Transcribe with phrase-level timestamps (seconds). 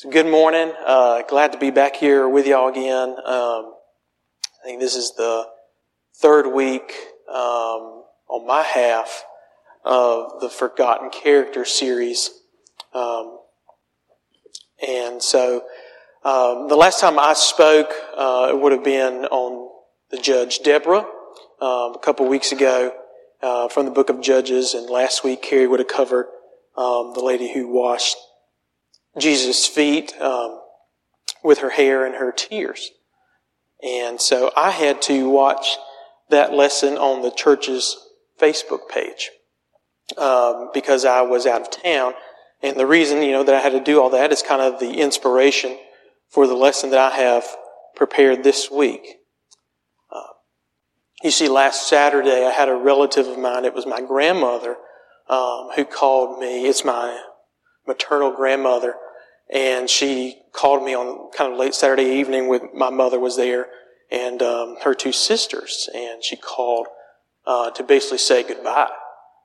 [0.00, 0.72] So good morning.
[0.86, 3.10] Uh, glad to be back here with y'all again.
[3.10, 3.74] Um,
[4.42, 5.46] I think this is the
[6.22, 6.94] third week
[7.28, 9.22] um, on my half
[9.84, 12.30] of the Forgotten Character series.
[12.94, 13.40] Um,
[14.88, 15.64] and so
[16.24, 19.70] um, the last time I spoke, uh, it would have been on
[20.10, 21.04] the judge Deborah
[21.60, 22.94] um, a couple weeks ago
[23.42, 26.28] uh, from the book of Judges, and last week Carrie would have covered
[26.74, 28.16] um, the lady who washed
[29.18, 30.60] Jesus' feet um,
[31.42, 32.90] with her hair and her tears.
[33.82, 35.76] And so I had to watch
[36.28, 37.96] that lesson on the church's
[38.40, 39.30] Facebook page
[40.16, 42.14] um, because I was out of town.
[42.62, 44.80] And the reason, you know, that I had to do all that is kind of
[44.80, 45.78] the inspiration
[46.28, 47.44] for the lesson that I have
[47.96, 49.16] prepared this week.
[50.12, 50.34] Uh,
[51.22, 53.64] you see, last Saturday I had a relative of mine.
[53.64, 54.76] It was my grandmother
[55.28, 56.66] um, who called me.
[56.66, 57.29] It's my
[57.86, 58.94] maternal grandmother,
[59.52, 63.66] and she called me on kind of late Saturday evening with my mother was there
[64.10, 66.86] and um, her two sisters, and she called
[67.46, 68.90] uh, to basically say goodbye.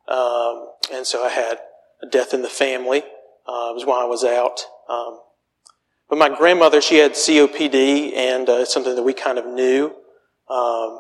[0.07, 1.59] Um, and so I had
[2.01, 3.03] a death in the family.
[3.47, 4.61] Uh, it was while I was out.
[4.89, 5.19] Um,
[6.09, 9.87] but my grandmother, she had COPD, and uh, it's something that we kind of knew
[10.49, 10.99] um,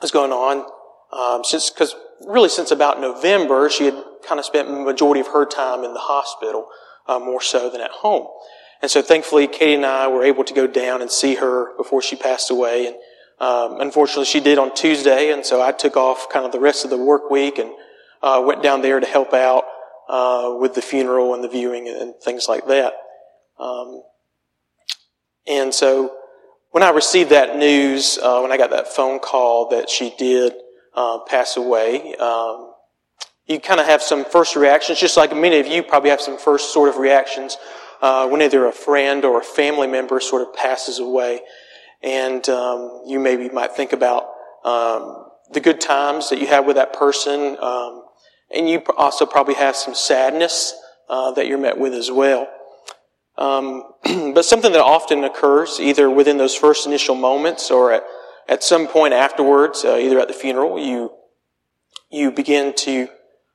[0.00, 0.64] was going on
[1.12, 1.94] um, since, because
[2.26, 5.94] really since about November, she had kind of spent the majority of her time in
[5.94, 6.68] the hospital,
[7.06, 8.26] uh, more so than at home.
[8.80, 12.02] And so thankfully, Katie and I were able to go down and see her before
[12.02, 12.86] she passed away.
[12.86, 12.96] And
[13.40, 16.84] um, unfortunately, she did on Tuesday, and so I took off kind of the rest
[16.84, 17.70] of the work week and
[18.22, 19.64] uh, went down there to help out
[20.08, 22.94] uh, with the funeral and the viewing and things like that.
[23.58, 24.02] Um,
[25.46, 26.14] and so
[26.70, 30.52] when I received that news, uh, when I got that phone call that she did
[30.94, 32.72] uh, pass away, um,
[33.46, 36.38] you kind of have some first reactions, just like many of you probably have some
[36.38, 37.56] first sort of reactions
[38.02, 41.40] uh, when either a friend or a family member sort of passes away.
[42.02, 44.28] And um, you maybe might think about
[44.64, 48.04] um, the good times that you have with that person, um,
[48.54, 50.74] and you also probably have some sadness
[51.08, 52.48] uh, that you're met with as well.
[53.36, 53.84] Um,
[54.34, 58.04] but something that often occurs either within those first initial moments or at,
[58.48, 61.12] at some point afterwards, uh, either at the funeral, you
[62.10, 63.08] you begin to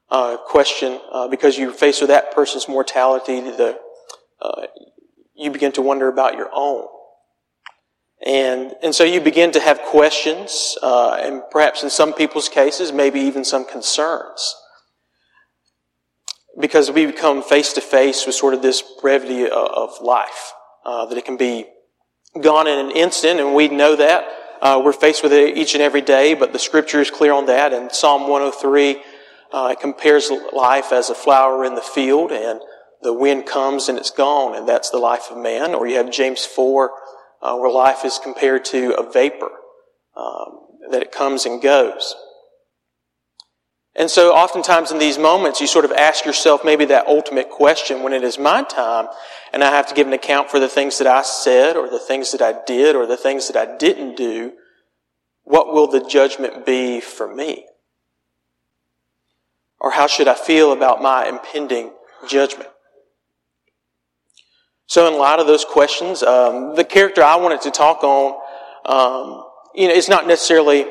[0.09, 3.79] uh, question uh, because you're faced with that person's mortality, the
[4.39, 4.67] uh,
[5.35, 6.87] you begin to wonder about your own.
[8.25, 12.93] And, and so you begin to have questions, uh, and perhaps in some people's cases,
[12.93, 14.55] maybe even some concerns.
[16.57, 20.53] Because we become face to face with sort of this brevity of life,
[20.85, 21.65] uh, that it can be
[22.39, 24.25] gone in an instant, and we know that.
[24.63, 27.47] Uh, we're faced with it each and every day, but the scripture is clear on
[27.47, 27.73] that.
[27.73, 29.03] And Psalm 103
[29.51, 32.61] uh, compares life as a flower in the field, and
[33.01, 35.75] the wind comes and it's gone, and that's the life of man.
[35.75, 36.91] Or you have James 4,
[37.41, 39.51] uh, where life is compared to a vapor,
[40.15, 40.59] um,
[40.91, 42.15] that it comes and goes.
[43.95, 48.01] And so oftentimes in these moments, you sort of ask yourself maybe that ultimate question
[48.01, 49.07] when it is my time
[49.53, 51.99] and I have to give an account for the things that I said or the
[51.99, 54.53] things that I did or the things that I didn't do.
[55.43, 57.65] What will the judgment be for me?
[59.79, 61.91] Or how should I feel about my impending
[62.27, 62.69] judgment?
[64.87, 68.33] So, in light of those questions, um, the character I wanted to talk on,
[68.85, 69.43] um,
[69.75, 70.85] you know, it's not necessarily.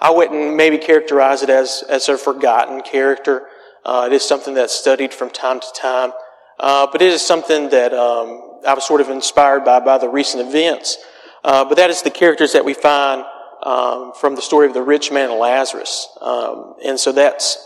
[0.00, 3.46] I wouldn't maybe characterize it as as a forgotten character.
[3.84, 6.12] Uh, it is something that's studied from time to time,
[6.58, 10.08] uh, but it is something that um, I was sort of inspired by by the
[10.08, 10.98] recent events.
[11.42, 13.24] Uh, but that is the characters that we find
[13.62, 17.58] um, from the story of the rich man and Lazarus, um, and so that's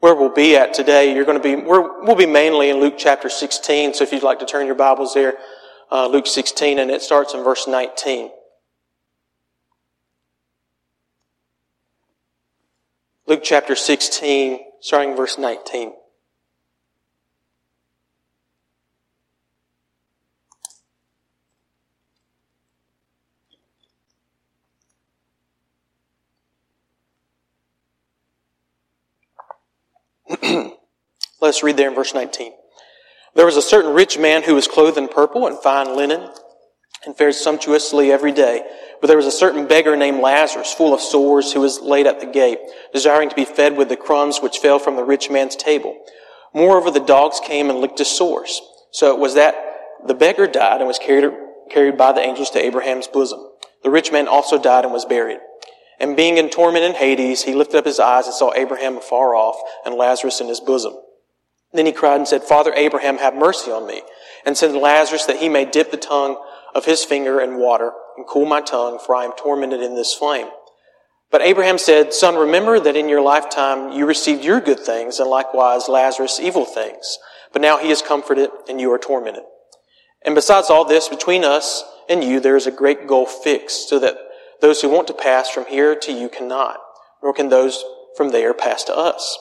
[0.00, 1.14] where we'll be at today.
[1.14, 3.94] You're going to be, we will be mainly in Luke chapter 16.
[3.94, 5.34] So if you'd like to turn your Bibles there,
[5.90, 8.30] uh, Luke 16, and it starts in verse 19.
[13.28, 15.92] Luke chapter 16, starting verse 19.
[31.42, 32.52] Let's read there in verse 19.
[33.34, 36.30] There was a certain rich man who was clothed in purple and fine linen
[37.04, 38.62] and fared sumptuously every day.
[39.00, 42.20] But there was a certain beggar named Lazarus, full of sores, who was laid at
[42.20, 42.58] the gate,
[42.92, 45.96] desiring to be fed with the crumbs which fell from the rich man's table.
[46.52, 48.60] Moreover, the dogs came and licked his sores.
[48.90, 49.54] So it was that
[50.06, 51.32] the beggar died and was carried,
[51.70, 53.40] carried by the angels to Abraham's bosom.
[53.82, 55.38] The rich man also died and was buried.
[56.00, 59.34] And being in torment in Hades, he lifted up his eyes and saw Abraham afar
[59.34, 60.94] off and Lazarus in his bosom.
[61.72, 64.02] Then he cried and said, Father Abraham, have mercy on me,
[64.46, 66.42] and send Lazarus that he may dip the tongue
[66.74, 70.14] of his finger in water and cool my tongue, for I am tormented in this
[70.14, 70.48] flame.
[71.30, 75.28] But Abraham said, Son, remember that in your lifetime you received your good things, and
[75.28, 77.18] likewise Lazarus evil things.
[77.52, 79.44] But now he is comforted, and you are tormented.
[80.24, 83.98] And besides all this, between us and you there is a great gulf fixed, so
[83.98, 84.16] that
[84.60, 86.78] those who want to pass from here to you cannot,
[87.22, 87.84] nor can those
[88.16, 89.38] from there pass to us.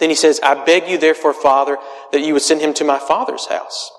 [0.00, 1.76] Then he says, I beg you therefore, Father,
[2.10, 3.90] that you would send him to my father's house.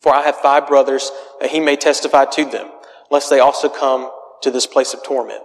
[0.00, 1.10] For I have five brothers,
[1.40, 2.70] that he may testify to them,
[3.10, 4.10] lest they also come
[4.42, 5.42] to this place of torment.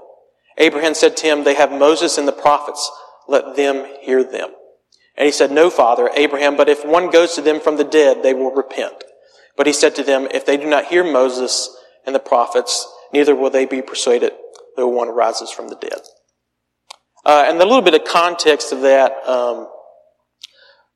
[0.58, 2.90] Abraham said to him, They have Moses and the prophets,
[3.28, 4.50] let them hear them.
[5.18, 8.24] And he said, No, Father, Abraham, but if one goes to them from the dead,
[8.24, 9.04] they will repent.
[9.58, 11.76] But he said to them, If they do not hear Moses
[12.06, 14.32] and the prophets, neither will they be persuaded
[14.76, 16.00] though one rises from the dead.
[17.26, 19.68] Uh, and a little bit of context of that, um,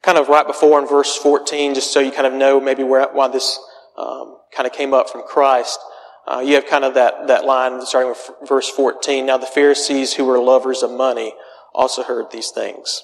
[0.02, 3.08] kind of right before in verse 14, just so you kind of know maybe where,
[3.12, 3.60] why this
[3.98, 5.80] um, kind of came up from Christ.
[6.28, 9.26] Uh, you have kind of that, that line starting with verse 14.
[9.26, 11.34] Now the Pharisees who were lovers of money
[11.74, 13.04] also heard these things.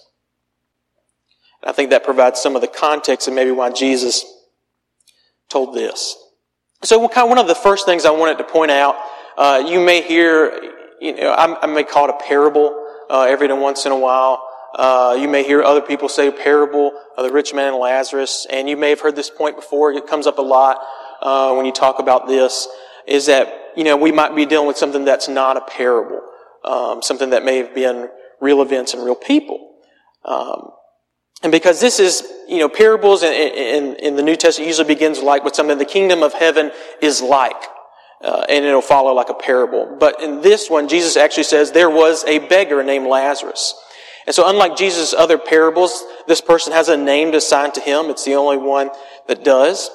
[1.62, 4.26] And I think that provides some of the context and maybe why Jesus
[5.50, 6.16] told this.
[6.84, 8.96] So kind of one of the first things I wanted to point out,
[9.38, 10.52] uh, you may hear,
[11.02, 14.45] you know, I, I may call it a parable uh, every once in a while.
[14.76, 18.68] Uh, you may hear other people say parable of the rich man and Lazarus, and
[18.68, 19.94] you may have heard this point before.
[19.94, 20.80] It comes up a lot
[21.22, 22.68] uh, when you talk about this.
[23.08, 26.22] Is that you know we might be dealing with something that's not a parable,
[26.66, 28.10] um, something that may have been
[28.42, 29.76] real events and real people.
[30.26, 30.72] Um,
[31.44, 35.22] and because this is, you know, parables in, in, in, the New Testament usually begins
[35.22, 36.72] like with something the kingdom of heaven
[37.02, 37.62] is like.
[38.24, 39.98] Uh, and it'll follow like a parable.
[40.00, 43.76] But in this one, Jesus actually says there was a beggar named Lazarus.
[44.26, 48.06] And so unlike Jesus' other parables, this person has a name assigned to him.
[48.10, 48.90] It's the only one
[49.28, 49.90] that does.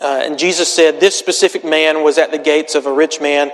[0.00, 3.50] Uh, and Jesus said this specific man was at the gates of a rich man.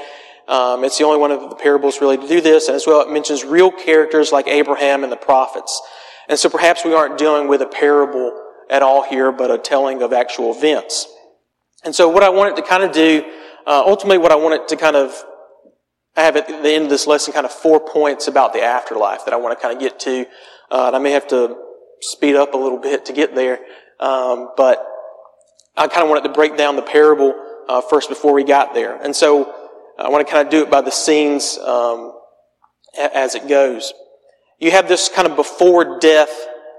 [0.47, 2.69] Um, it's the only one of the parables really to do this.
[2.69, 5.81] And as well, it mentions real characters like Abraham and the prophets.
[6.29, 10.03] And so perhaps we aren't dealing with a parable at all here, but a telling
[10.03, 11.07] of actual events.
[11.83, 13.25] And so what I wanted to kind of do,
[13.67, 15.25] uh, ultimately what I wanted to kind of
[16.17, 19.25] I have at the end of this lesson kind of four points about the afterlife
[19.25, 20.27] that I want to kind of get to.
[20.71, 21.57] Uh, and I may have to
[22.01, 23.59] speed up a little bit to get there.
[23.99, 24.87] Um, but
[25.77, 27.35] I kind of wanted to break down the parable
[27.69, 28.97] uh, first before we got there.
[29.03, 29.53] And so
[29.99, 32.13] I want to kind of do it by the scenes um,
[32.97, 33.93] as it goes.
[34.61, 36.31] You have this kind of before death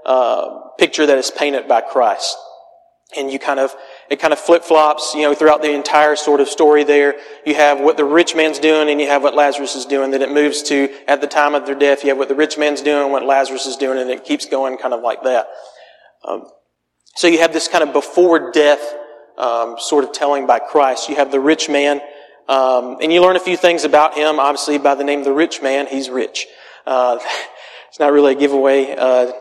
[0.06, 2.36] uh, picture that is painted by Christ.
[3.16, 3.74] And you kind of
[4.08, 7.16] it kind of flip flops, you know, throughout the entire sort of story there.
[7.44, 10.10] You have what the rich man's doing and you have what Lazarus is doing.
[10.10, 12.56] Then it moves to, at the time of their death, you have what the rich
[12.56, 15.48] man's doing, what Lazarus is doing, and it keeps going kind of like that.
[16.24, 16.44] Um,
[17.16, 18.94] so you have this kind of before death
[19.38, 21.08] um, sort of telling by Christ.
[21.08, 22.00] You have the rich man,
[22.48, 24.38] um, and you learn a few things about him.
[24.38, 26.46] Obviously, by the name of the rich man, he's rich.
[26.86, 27.18] Uh,
[27.88, 28.94] it's not really a giveaway.
[28.96, 29.32] Uh,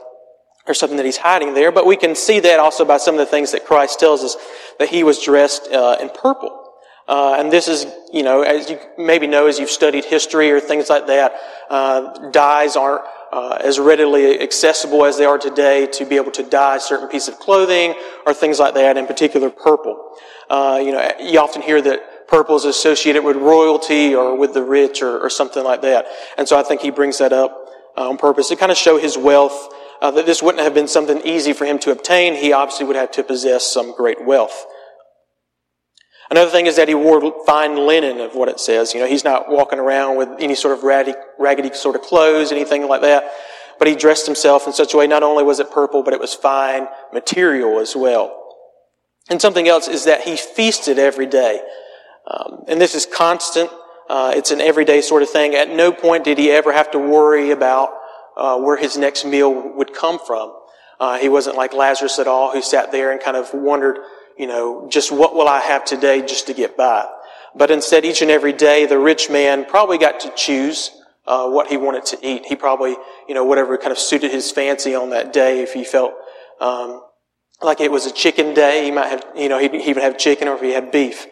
[0.67, 3.19] or something that he's hiding there, but we can see that also by some of
[3.19, 4.36] the things that Christ tells us
[4.79, 6.62] that he was dressed uh, in purple.
[7.07, 10.60] Uh, and this is, you know, as you maybe know as you've studied history or
[10.60, 11.36] things like that,
[11.69, 16.41] uh, dyes aren't uh, as readily accessible as they are today to be able to
[16.41, 17.93] dye certain piece of clothing
[18.25, 20.17] or things like that, in particular purple.
[20.50, 24.63] Uh, you know, you often hear that purple is associated with royalty or with the
[24.63, 26.07] rich or, or something like that.
[26.39, 28.98] And so I think he brings that up uh, on purpose to kind of show
[28.98, 29.69] his wealth
[30.01, 32.35] uh, that this wouldn't have been something easy for him to obtain.
[32.35, 34.65] He obviously would have to possess some great wealth.
[36.29, 38.93] Another thing is that he wore fine linen, of what it says.
[38.93, 42.51] You know, he's not walking around with any sort of raggedy, raggedy sort of clothes,
[42.51, 43.31] anything like that.
[43.77, 46.19] But he dressed himself in such a way, not only was it purple, but it
[46.19, 48.41] was fine material as well.
[49.29, 51.61] And something else is that he feasted every day.
[52.27, 53.69] Um, and this is constant.
[54.09, 55.55] Uh, it's an everyday sort of thing.
[55.55, 57.89] At no point did he ever have to worry about
[58.36, 60.54] uh, where his next meal would come from.
[61.00, 63.98] Uh, he wasn't like Lazarus at all, who sat there and kind of wondered,
[64.38, 67.06] you know, just what will I have today just to get by.
[67.56, 70.92] But instead, each and every day, the rich man probably got to choose
[71.25, 72.46] uh, what he wanted to eat.
[72.46, 72.96] He probably,
[73.27, 76.13] you know, whatever kind of suited his fancy on that day, if he felt
[76.60, 77.01] um,
[77.62, 78.84] like it was a chicken day.
[78.84, 81.27] He might have, you know, he, would have chicken or if he had beef.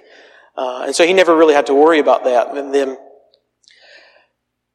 [0.55, 2.55] Uh, and so he never really had to worry about that.
[2.55, 2.97] And then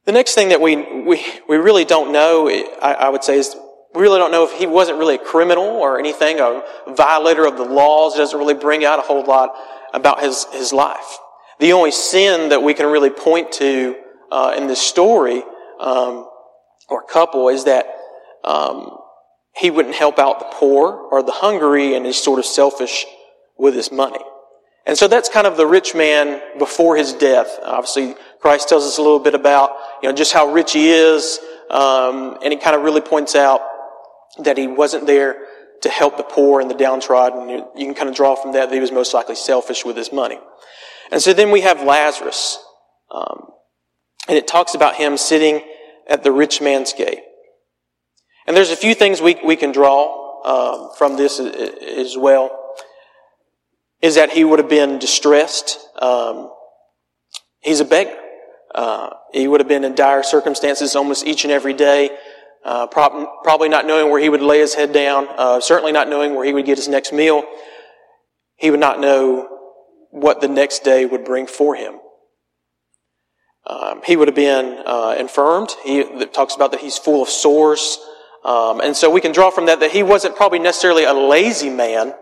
[0.09, 3.55] the next thing that we, we, we really don't know, I, I would say, is
[3.93, 7.57] we really don't know if he wasn't really a criminal or anything, a violator of
[7.57, 8.15] the laws.
[8.15, 9.51] It doesn't really bring out a whole lot
[9.93, 11.19] about his, his life.
[11.59, 13.97] The only sin that we can really point to
[14.31, 15.43] uh, in this story
[15.79, 16.27] um,
[16.89, 17.85] or couple is that
[18.43, 18.97] um,
[19.55, 23.05] he wouldn't help out the poor or the hungry and he's sort of selfish
[23.59, 24.25] with his money.
[24.85, 27.59] And so that's kind of the rich man before his death.
[27.63, 29.71] Obviously, Christ tells us a little bit about,
[30.01, 31.39] you know, just how rich he is.
[31.69, 33.61] Um, and he kind of really points out
[34.43, 35.45] that he wasn't there
[35.81, 37.49] to help the poor and the downtrodden.
[37.49, 39.95] You, you can kind of draw from that that he was most likely selfish with
[39.95, 40.39] his money.
[41.11, 42.57] And so then we have Lazarus.
[43.11, 43.47] Um,
[44.27, 45.61] and it talks about him sitting
[46.07, 47.19] at the rich man's gate.
[48.47, 52.58] And there's a few things we, we can draw um, from this as well.
[54.01, 55.79] Is that he would have been distressed.
[56.01, 56.51] Um,
[57.59, 58.17] he's a beggar.
[58.73, 62.11] Uh, he would have been in dire circumstances almost each and every day.
[62.63, 65.27] Uh, prob- probably not knowing where he would lay his head down.
[65.37, 67.43] Uh, certainly not knowing where he would get his next meal.
[68.55, 69.47] He would not know
[70.11, 71.99] what the next day would bring for him.
[73.65, 75.69] Um, he would have been uh, infirmed.
[75.83, 77.99] He talks about that he's full of sores.
[78.43, 81.69] Um, and so we can draw from that that he wasn't probably necessarily a lazy
[81.69, 82.13] man.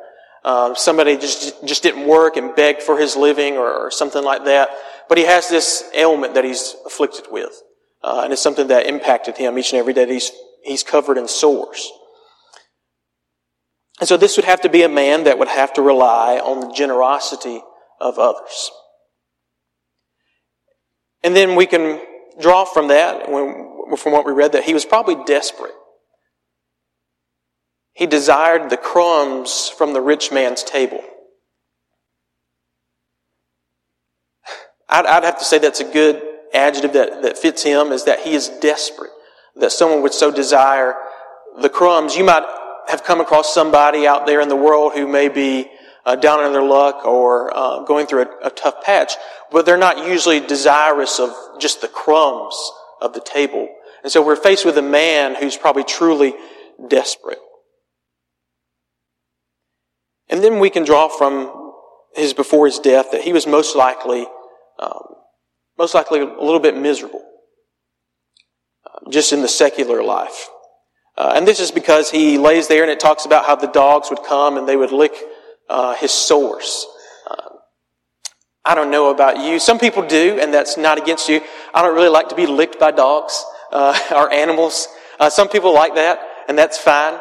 [0.47, 4.45] Uh, somebody just just didn't work and begged for his living or, or, something like
[4.45, 4.69] that.
[5.09, 7.61] But he has this ailment that he's afflicted with,
[8.01, 10.07] uh, and it's something that impacted him each and every day.
[10.07, 10.31] He's
[10.63, 11.91] he's covered in sores.
[13.99, 16.61] And so this would have to be a man that would have to rely on
[16.61, 17.61] the generosity
[17.99, 18.71] of others.
[21.25, 21.99] And then we can
[22.39, 25.73] draw from that, when, from what we read, that he was probably desperate.
[27.97, 31.03] He desired the crumbs from the rich man's table.
[34.87, 36.21] I'd, I'd, have to say that's a good
[36.53, 39.09] adjective that, that fits him is that he is desperate.
[39.55, 40.93] That someone would so desire
[41.59, 42.15] the crumbs.
[42.15, 42.43] You might
[42.87, 45.67] have come across somebody out there in the world who may be
[46.05, 49.13] uh, down on their luck or uh, going through a, a tough patch,
[49.51, 52.55] but they're not usually desirous of just the crumbs
[53.01, 53.67] of the table.
[54.03, 56.35] And so we're faced with a man who's probably truly
[56.87, 57.39] desperate.
[60.29, 61.71] And then we can draw from
[62.15, 64.25] his before his death that he was most likely,
[64.79, 65.15] um,
[65.77, 67.23] most likely a little bit miserable,
[68.85, 70.47] uh, just in the secular life.
[71.17, 74.09] Uh, and this is because he lays there and it talks about how the dogs
[74.09, 75.13] would come and they would lick
[75.69, 76.85] uh, his sores.
[77.29, 77.49] Uh,
[78.65, 79.59] I don't know about you.
[79.59, 81.41] Some people do, and that's not against you.
[81.73, 84.87] I don't really like to be licked by dogs uh, or animals.
[85.19, 87.13] Uh, some people like that, and that's fine.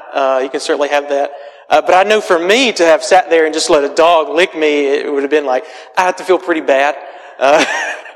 [0.42, 1.30] you can certainly have that.
[1.68, 4.28] Uh, but I know for me to have sat there and just let a dog
[4.28, 5.64] lick me, it would have been like,
[5.96, 6.96] I have to feel pretty bad,
[7.38, 7.64] uh,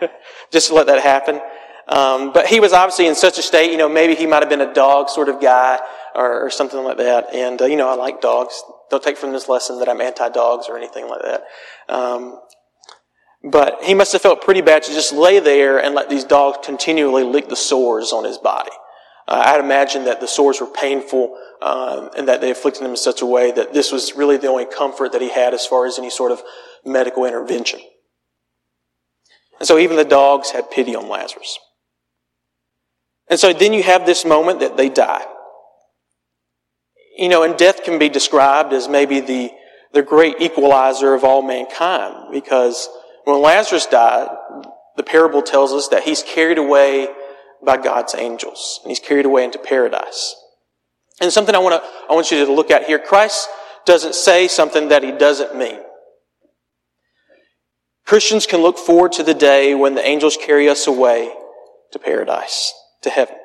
[0.52, 1.40] just to let that happen.
[1.88, 4.48] Um, but he was obviously in such a state, you know, maybe he might have
[4.48, 5.80] been a dog sort of guy
[6.14, 7.34] or, or something like that.
[7.34, 8.62] And, uh, you know, I like dogs.
[8.90, 11.42] Don't take from this lesson that I'm anti-dogs or anything like that.
[11.88, 12.38] Um,
[13.42, 16.58] but he must have felt pretty bad to just lay there and let these dogs
[16.64, 18.70] continually lick the sores on his body.
[19.30, 22.96] Uh, I'd imagine that the sores were painful um, and that they afflicted him in
[22.96, 25.86] such a way that this was really the only comfort that he had as far
[25.86, 26.42] as any sort of
[26.84, 27.80] medical intervention.
[29.60, 31.58] And so even the dogs had pity on Lazarus.
[33.28, 35.24] And so then you have this moment that they die.
[37.16, 39.50] You know, and death can be described as maybe the,
[39.92, 42.88] the great equalizer of all mankind because
[43.24, 44.28] when Lazarus died,
[44.96, 47.06] the parable tells us that he's carried away
[47.64, 50.34] by God's angels and he's carried away into paradise.
[51.20, 52.98] And something I want to, I want you to look at here.
[52.98, 53.48] Christ
[53.84, 55.80] doesn't say something that he doesn't mean.
[58.06, 61.32] Christians can look forward to the day when the angels carry us away
[61.92, 63.36] to paradise, to heaven.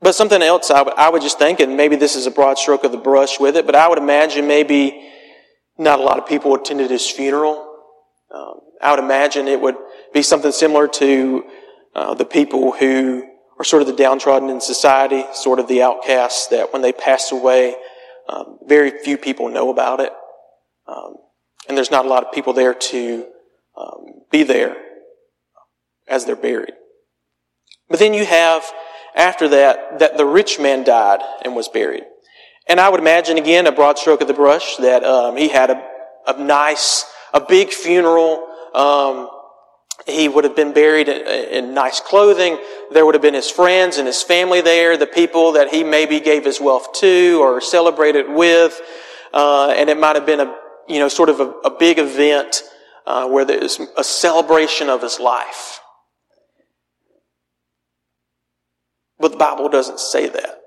[0.00, 2.84] But something else I, I would just think, and maybe this is a broad stroke
[2.84, 5.10] of the brush with it, but I would imagine maybe
[5.78, 7.66] not a lot of people attended his funeral.
[8.34, 9.76] Um, I would imagine it would
[10.12, 11.44] be something similar to
[11.94, 13.24] uh, the people who
[13.58, 17.32] are sort of the downtrodden in society, sort of the outcasts that when they pass
[17.32, 17.74] away,
[18.28, 20.12] um, very few people know about it.
[20.86, 21.14] Um,
[21.68, 23.26] and there's not a lot of people there to
[23.76, 24.76] um, be there
[26.06, 26.74] as they're buried.
[27.88, 28.64] But then you have,
[29.16, 32.04] after that, that the rich man died and was buried.
[32.68, 35.70] And I would imagine, again, a broad stroke of the brush, that um, he had
[35.70, 35.88] a,
[36.26, 39.30] a nice, a big funeral, um,
[40.06, 42.58] he would have been buried in, nice clothing.
[42.92, 46.20] There would have been his friends and his family there, the people that he maybe
[46.20, 48.80] gave his wealth to or celebrated with.
[49.32, 50.54] Uh, and it might have been a,
[50.86, 52.62] you know, sort of a, a big event
[53.06, 55.80] uh, where there's a celebration of his life.
[59.18, 60.60] But the Bible doesn't say that.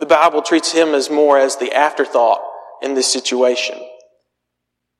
[0.00, 2.40] The Bible treats him as more as the afterthought
[2.82, 3.78] in this situation.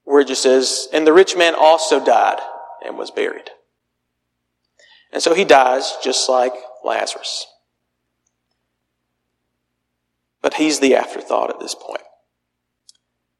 [0.09, 2.38] Where it just says, and the rich man also died
[2.83, 3.50] and was buried.
[5.12, 7.47] And so he dies just like Lazarus.
[10.41, 12.00] But he's the afterthought at this point.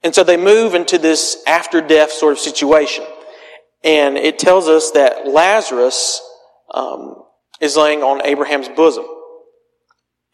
[0.02, 3.06] And so they move into this after death sort of situation.
[3.82, 6.20] And it tells us that Lazarus
[6.75, 7.22] um,
[7.62, 9.06] is laying on Abraham's bosom.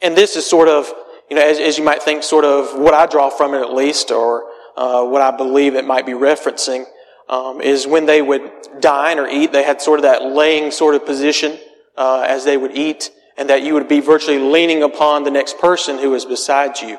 [0.02, 0.92] And this is sort of,
[1.30, 3.72] you know, as, as you might think, sort of what I draw from it at
[3.72, 6.84] least, or uh, what I believe it might be referencing,
[7.28, 8.50] um, is when they would
[8.80, 11.58] dine or eat, they had sort of that laying sort of position
[11.96, 15.58] uh, as they would eat, and that you would be virtually leaning upon the next
[15.58, 16.98] person who is beside you,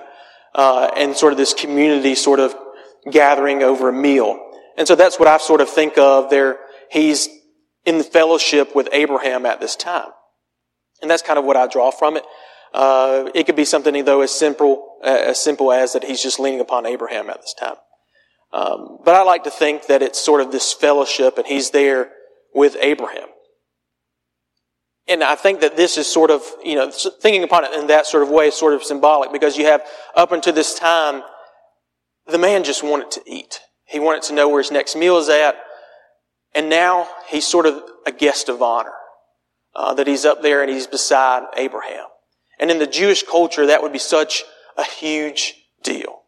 [0.53, 2.55] uh, and sort of this community sort of
[3.11, 4.39] gathering over a meal.
[4.77, 6.59] And so that's what I sort of think of there.
[6.89, 7.29] He's
[7.85, 10.09] in fellowship with Abraham at this time.
[11.01, 12.23] And that's kind of what I draw from it.
[12.75, 16.59] Uh, it could be something though as simple as simple as that he's just leaning
[16.59, 17.77] upon Abraham at this time.
[18.51, 22.11] Um, but I like to think that it's sort of this fellowship, and he's there
[22.53, 23.29] with Abraham.
[25.07, 28.07] And I think that this is sort of, you know, thinking upon it in that
[28.07, 29.81] sort of way is sort of symbolic because you have
[30.13, 31.21] up until this time,
[32.27, 33.61] the man just wanted to eat.
[33.85, 35.55] He wanted to know where his next meal is at.
[36.53, 38.93] And now he's sort of a guest of honor.
[39.73, 42.07] Uh, that he's up there and he's beside Abraham.
[42.59, 44.43] And in the Jewish culture, that would be such
[44.77, 46.21] a huge deal.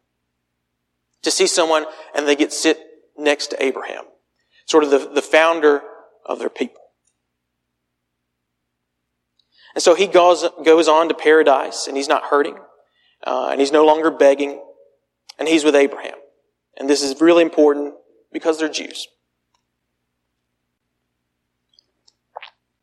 [1.24, 2.80] To see someone and they get sit
[3.18, 4.04] next to Abraham.
[4.66, 5.82] Sort of the, the founder
[6.26, 6.82] of their people.
[9.74, 12.58] And so he goes, goes on to paradise and he's not hurting.
[13.26, 14.62] Uh, and he's no longer begging.
[15.40, 16.16] And he's with Abraham.
[16.78, 17.94] And this is really important
[18.32, 19.08] because they're Jews.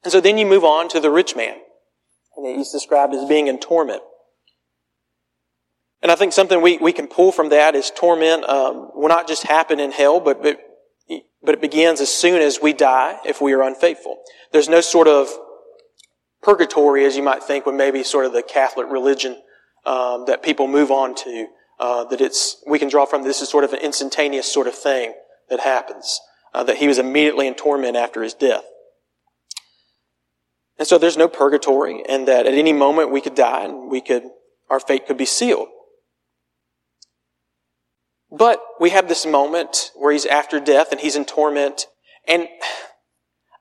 [0.05, 1.57] And so then you move on to the rich man.
[2.37, 4.03] And he's described as being in torment.
[6.03, 9.27] And I think something we, we can pull from that is torment um, will not
[9.27, 10.61] just happen in hell, but, but,
[11.43, 14.19] but it begins as soon as we die if we are unfaithful.
[14.53, 15.29] There's no sort of
[16.43, 19.41] purgatory, as you might think, when maybe sort of the Catholic religion
[19.87, 21.47] um, that people move on to
[21.81, 24.75] uh, that it's we can draw from this is sort of an instantaneous sort of
[24.75, 25.15] thing
[25.51, 26.21] that happens.
[26.53, 28.63] Uh, that he was immediately in torment after his death.
[30.79, 34.01] And so there's no purgatory, and that at any moment we could die and we
[34.01, 34.25] could
[34.71, 35.69] our fate could be sealed.
[38.31, 41.87] But we have this moment where he's after death and he's in torment,
[42.27, 42.49] and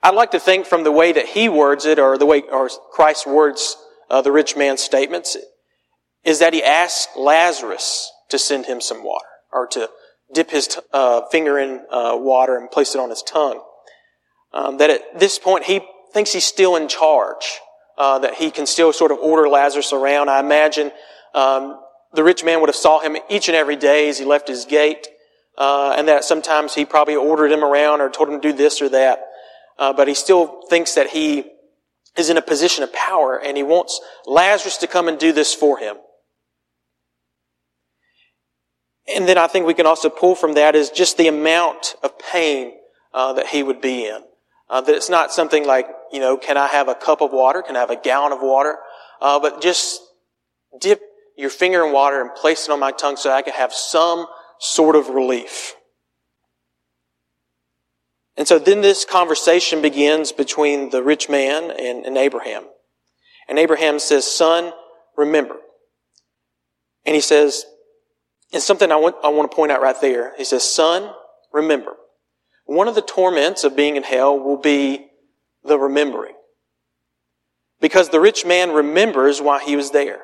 [0.02, 2.70] I'd like to think from the way that he words it, or the way or
[2.92, 3.78] Christ words
[4.10, 5.38] uh, the rich man's statements,
[6.24, 9.90] is that he asked Lazarus to send him some water or to
[10.34, 13.62] dip his t- uh, finger in uh, water and place it on his tongue.
[14.52, 15.82] Um, that at this point he
[16.14, 17.60] thinks he's still in charge,
[17.98, 20.30] uh, that he can still sort of order Lazarus around.
[20.30, 20.92] I imagine
[21.34, 21.80] um,
[22.14, 24.66] the rich man would have saw him each and every day as he left his
[24.66, 25.08] gate,
[25.58, 28.82] uh, and that sometimes he probably ordered him around or told him to do this
[28.82, 29.26] or that.
[29.78, 31.46] Uh, but he still thinks that he
[32.16, 35.54] is in a position of power, and he wants Lazarus to come and do this
[35.54, 35.98] for him.
[39.14, 42.18] And then I think we can also pull from that is just the amount of
[42.20, 42.74] pain
[43.14, 44.22] uh, that he would be in.
[44.70, 47.62] Uh, that it's not something like, you know, can I have a cup of water?
[47.62, 48.78] Can I have a gallon of water?
[49.22, 50.02] Uh, but just
[50.80, 51.02] dip
[51.38, 54.26] your finger in water and place it on my tongue so I can have some
[54.60, 55.76] sort of relief.
[58.36, 62.64] And so then this conversation begins between the rich man and, and Abraham.
[63.48, 64.72] And Abraham says, son,
[65.16, 65.58] remember.
[67.06, 67.66] And he says,
[68.52, 70.34] and something I want, I want to point out right there.
[70.38, 71.12] He says, son,
[71.52, 71.96] remember.
[72.66, 75.08] One of the torments of being in hell will be
[75.64, 76.36] the remembering.
[77.82, 80.22] Because the rich man remembers why he was there.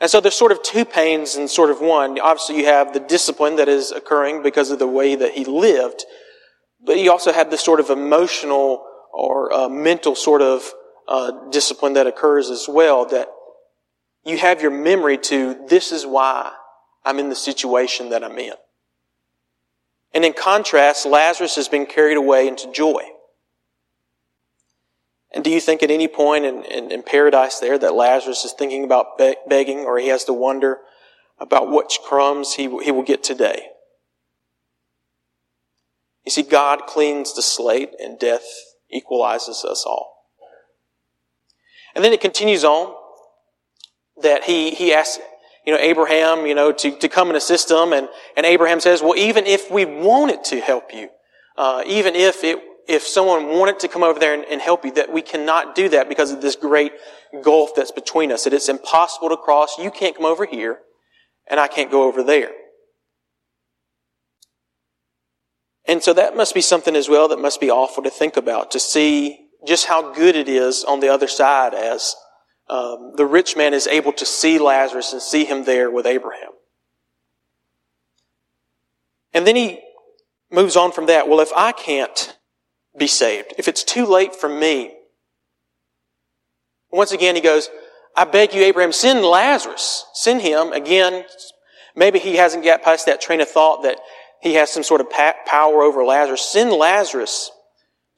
[0.00, 2.18] And so there's sort of two pains in sort of one.
[2.18, 6.04] Obviously you have the discipline that is occurring because of the way that he lived,
[6.84, 10.70] but you also have the sort of emotional or uh, mental sort of
[11.08, 13.28] uh, discipline that occurs as well that
[14.24, 16.52] you have your memory to this is why
[17.04, 18.54] I'm in the situation that I'm in.
[20.16, 23.02] And in contrast, Lazarus has been carried away into joy.
[25.30, 28.54] And do you think at any point in, in, in paradise there that Lazarus is
[28.54, 30.78] thinking about be- begging or he has to wonder
[31.38, 33.66] about which crumbs he, he will get today?
[36.24, 38.46] You see, God cleans the slate and death
[38.90, 40.14] equalizes us all.
[41.94, 42.94] And then it continues on
[44.22, 45.20] that he, he asks,
[45.66, 47.92] you know, Abraham, you know, to, to come and assist them.
[47.92, 51.08] And, and Abraham says, well, even if we wanted to help you,
[51.58, 54.92] uh, even if it, if someone wanted to come over there and, and help you,
[54.92, 56.92] that we cannot do that because of this great
[57.42, 59.76] gulf that's between us, that it's impossible to cross.
[59.76, 60.78] You can't come over here
[61.50, 62.50] and I can't go over there.
[65.88, 68.70] And so that must be something as well that must be awful to think about,
[68.72, 72.14] to see just how good it is on the other side as
[72.68, 76.50] um, the rich man is able to see Lazarus and see him there with Abraham.
[79.32, 79.80] And then he
[80.50, 81.28] moves on from that.
[81.28, 82.36] Well, if I can't
[82.98, 84.94] be saved, if it's too late for me,
[86.90, 87.68] once again he goes,
[88.16, 90.06] I beg you, Abraham, send Lazarus.
[90.14, 90.72] Send him.
[90.72, 91.24] Again,
[91.94, 94.00] maybe he hasn't got past that train of thought that
[94.40, 96.40] he has some sort of power over Lazarus.
[96.40, 97.50] Send Lazarus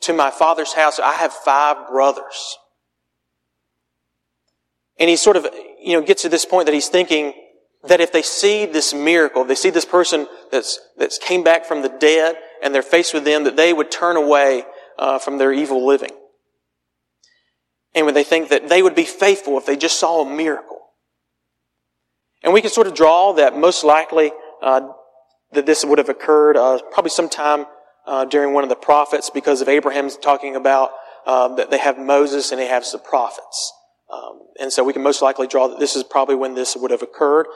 [0.02, 1.00] to my father's house.
[1.00, 2.58] I have five brothers.
[4.98, 5.46] And he sort of,
[5.80, 7.32] you know, gets to this point that he's thinking
[7.84, 11.64] that if they see this miracle, if they see this person that's, that's came back
[11.64, 14.64] from the dead and they're faced with them, that they would turn away
[14.98, 16.10] uh, from their evil living.
[17.94, 20.78] And when they think that they would be faithful if they just saw a miracle.
[22.42, 24.32] And we can sort of draw that most likely
[24.62, 24.88] uh,
[25.52, 27.66] that this would have occurred uh, probably sometime
[28.06, 30.90] uh, during one of the prophets because of Abraham's talking about
[31.26, 33.72] uh, that they have Moses and they have the prophets.
[34.12, 36.90] Um, and so we can most likely draw that this is probably when this would
[36.90, 37.46] have occurred.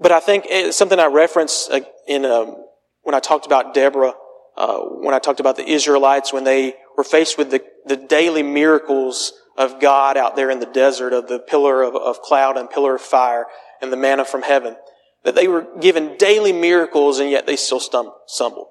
[0.00, 2.56] But I think it's something I referenced uh, in um,
[3.02, 4.14] when I talked about Deborah,
[4.56, 8.42] uh, when I talked about the Israelites when they were faced with the, the daily
[8.42, 12.68] miracles of God out there in the desert of the pillar of, of cloud and
[12.68, 13.46] pillar of fire
[13.80, 14.76] and the manna from heaven.
[15.24, 18.66] That they were given daily miracles and yet they still stumbled.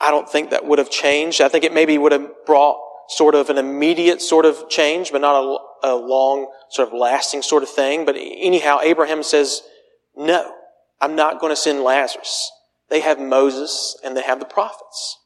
[0.00, 1.40] I don't think that would have changed.
[1.40, 2.78] I think it maybe would have brought
[3.10, 7.42] sort of an immediate sort of change, but not a, a long, sort of lasting
[7.42, 8.04] sort of thing.
[8.04, 9.62] But anyhow, Abraham says,
[10.16, 10.54] no,
[11.00, 12.52] I'm not going to send Lazarus.
[12.88, 15.18] They have Moses and they have the prophets.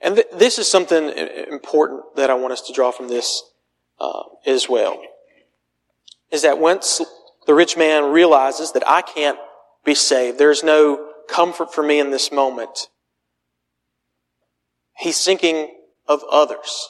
[0.00, 1.08] And th- this is something
[1.50, 3.42] important that I want us to draw from this
[3.98, 5.02] uh, as well.
[6.30, 7.00] Is that once
[7.46, 9.38] the rich man realizes that I can't
[9.84, 12.88] be saved, there's no comfort for me in this moment,
[14.96, 15.74] he's thinking
[16.10, 16.88] of others.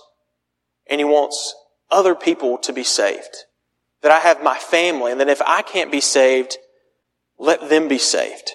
[0.88, 1.54] And he wants
[1.90, 3.44] other people to be saved.
[4.02, 6.56] That I have my family, and that if I can't be saved,
[7.38, 8.52] let them be saved.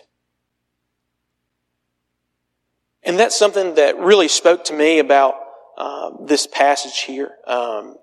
[3.03, 5.35] And that's something that really spoke to me about
[5.77, 7.29] uh, this passage here.
[7.45, 7.97] Um,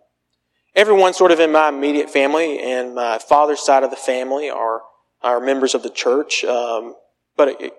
[0.77, 4.83] everyone sort of in my immediate family and my father's side of the family are,
[5.21, 6.45] are members of the church.
[6.45, 6.95] Um,
[7.37, 7.73] but it,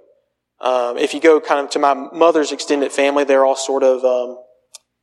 [0.59, 4.03] um, if you go kind of to my mother's extended family, they're all sort of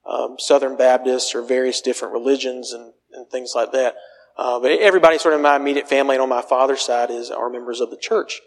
[0.06, 3.94] um, Southern Baptists or various different religions and, and things like that.
[4.36, 7.30] Uh, but everybody sort of in my immediate family and on my father's side is
[7.30, 8.40] are members of the church.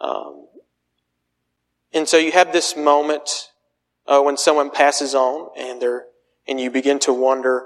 [0.00, 0.46] Um,
[1.92, 3.48] and so you have this moment
[4.06, 6.06] uh, when someone passes on and they're
[6.46, 7.64] and you begin to wonder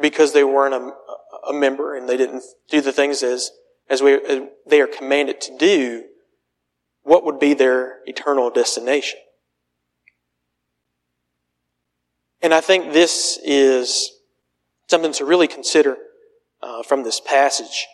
[0.00, 0.92] because they weren't a,
[1.48, 3.52] a member and they didn't do the things as
[3.88, 6.04] as we as they are commanded to do,
[7.02, 9.18] what would be their eternal destination?
[12.42, 14.12] And I think this is
[14.86, 15.96] something to really consider
[16.62, 17.86] uh, from this passage.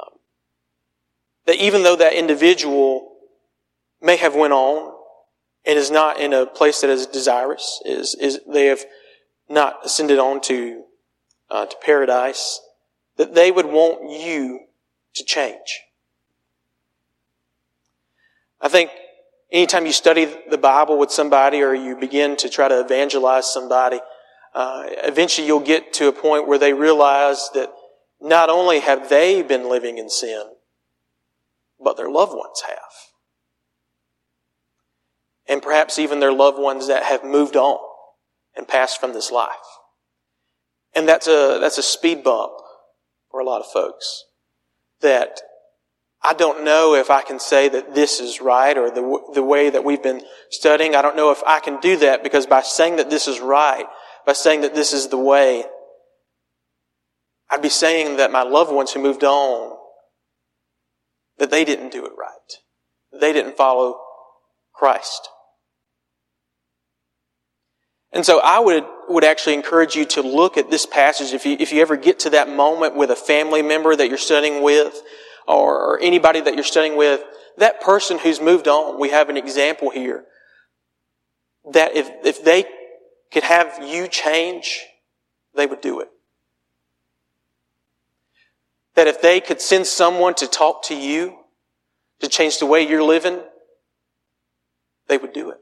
[0.00, 0.18] Um,
[1.46, 3.16] that even though that individual
[4.00, 4.94] may have went on
[5.64, 8.84] and is not in a place that is desirous, is, is they have
[9.48, 10.84] not ascended on to,
[11.50, 12.60] uh, to paradise,
[13.16, 14.60] that they would want you
[15.14, 15.82] to change.
[18.60, 18.90] I think
[19.52, 24.00] anytime you study the Bible with somebody or you begin to try to evangelize somebody,
[24.54, 27.72] uh, eventually you'll get to a point where they realize that
[28.20, 30.42] not only have they been living in sin,
[31.78, 32.78] but their loved ones have.
[35.48, 37.78] And perhaps even their loved ones that have moved on
[38.56, 39.48] and passed from this life.
[40.94, 42.52] And that's a, that's a speed bump
[43.30, 44.24] for a lot of folks.
[45.00, 45.40] That
[46.24, 49.70] I don't know if I can say that this is right or the, the way
[49.70, 50.94] that we've been studying.
[50.94, 53.86] I don't know if I can do that because by saying that this is right,
[54.24, 55.64] by saying that this is the way,
[57.50, 59.76] I'd be saying that my loved ones who moved on,
[61.38, 63.20] that they didn't do it right.
[63.20, 64.00] They didn't follow
[64.72, 65.28] Christ.
[68.12, 71.56] And so I would, would actually encourage you to look at this passage if you,
[71.58, 75.02] if you ever get to that moment with a family member that you're studying with,
[75.46, 77.22] or, anybody that you're studying with,
[77.58, 80.24] that person who's moved on, we have an example here
[81.72, 82.64] that if, if they
[83.32, 84.80] could have you change,
[85.54, 86.08] they would do it.
[88.94, 91.38] That if they could send someone to talk to you,
[92.20, 93.40] to change the way you're living,
[95.08, 95.58] they would do it.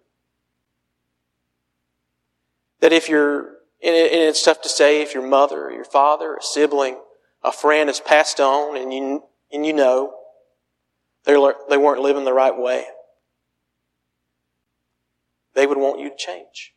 [2.80, 3.40] That if you're,
[3.82, 7.00] and it's tough to say if your mother your father, a sibling,
[7.42, 10.14] a friend has passed on and you, and you know
[11.24, 12.84] they weren't living the right way,
[15.54, 16.74] they would want you to change.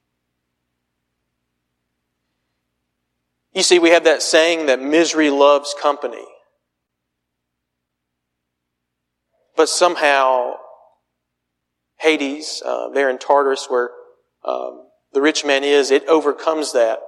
[3.53, 6.25] You see, we have that saying that misery loves company.
[9.55, 10.55] But somehow,
[11.99, 13.91] Hades, uh, there in Tartarus, where
[14.43, 16.99] um, the rich man is, it overcomes that.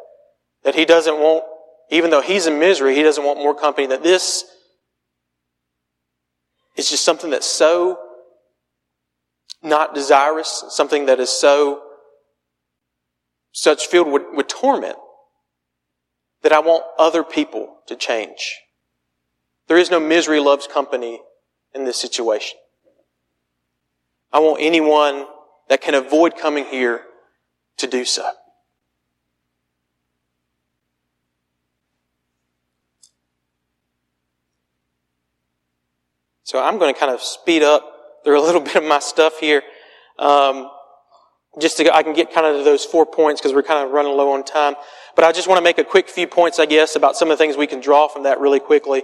[0.64, 1.44] That he doesn't want,
[1.90, 3.88] even though he's in misery, he doesn't want more company.
[3.88, 4.46] That this
[6.76, 8.00] is just something that's so
[9.64, 11.82] not desirous, something that is so,
[13.52, 14.98] such filled with, with torment,
[16.44, 18.60] that I want other people to change.
[19.68, 21.22] There is no misery loves company
[21.74, 22.60] in this situation.
[24.32, 25.26] I want anyone
[25.70, 27.02] that can avoid coming here
[27.78, 28.30] to do so.
[36.46, 37.84] So I'm going to kind of speed up
[38.24, 39.64] through a little bit of my stuff here.
[40.20, 40.70] Um,
[41.60, 43.92] just to, I can get kind of to those four points because we're kind of
[43.92, 44.76] running low on time.
[45.16, 47.38] But I just want to make a quick few points, I guess, about some of
[47.38, 49.04] the things we can draw from that really quickly.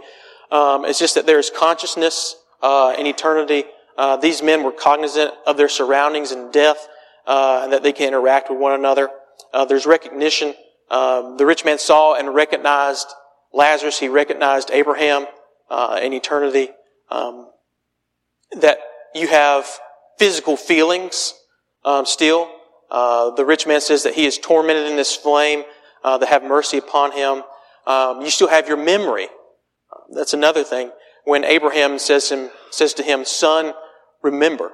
[0.52, 3.64] Um, it's just that there's consciousness uh, in eternity.
[3.98, 6.88] Uh, these men were cognizant of their surroundings and death
[7.26, 9.10] uh, and that they can interact with one another.
[9.52, 10.54] Uh, there's recognition.
[10.92, 13.08] Um, the rich man saw and recognized
[13.52, 13.98] Lazarus.
[13.98, 15.26] He recognized Abraham
[15.70, 16.70] uh, in eternity.
[17.12, 17.50] Um,
[18.60, 18.80] that
[19.14, 19.68] you have
[20.18, 21.34] physical feelings
[21.84, 22.50] um, still.
[22.90, 25.64] Uh, the rich man says that he is tormented in this flame.
[26.04, 27.44] Uh, that have mercy upon him.
[27.86, 29.28] Um, you still have your memory.
[30.12, 30.90] That's another thing.
[31.26, 33.74] When Abraham says him says to him, "Son,
[34.24, 34.72] remember."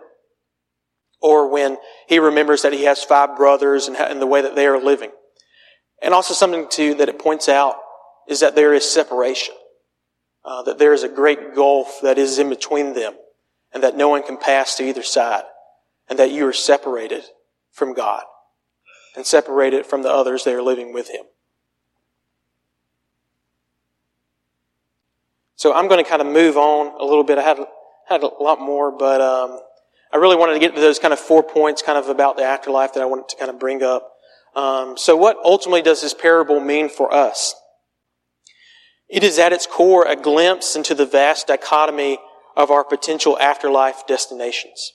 [1.22, 4.68] or when he remembers that he has five brothers and, and the way that they
[4.68, 5.12] are living.
[6.02, 7.76] And also something too that it points out
[8.28, 9.56] is that there is separation,
[10.48, 13.14] uh, that there is a great gulf that is in between them,
[13.74, 15.44] and that no one can pass to either side,
[16.10, 17.24] and that you are separated
[17.70, 18.24] from God
[19.16, 21.26] and separated from the others that are living with Him.
[25.58, 27.38] So I'm going to kind of move on a little bit.
[27.38, 27.60] I had
[28.08, 29.60] had a lot more, but um,
[30.14, 32.44] I really wanted to get to those kind of four points kind of about the
[32.44, 34.14] afterlife that I wanted to kind of bring up.
[34.56, 37.54] Um, so what ultimately does this parable mean for us?
[39.10, 42.20] It is at its core a glimpse into the vast dichotomy
[42.56, 44.94] of our potential afterlife destinations.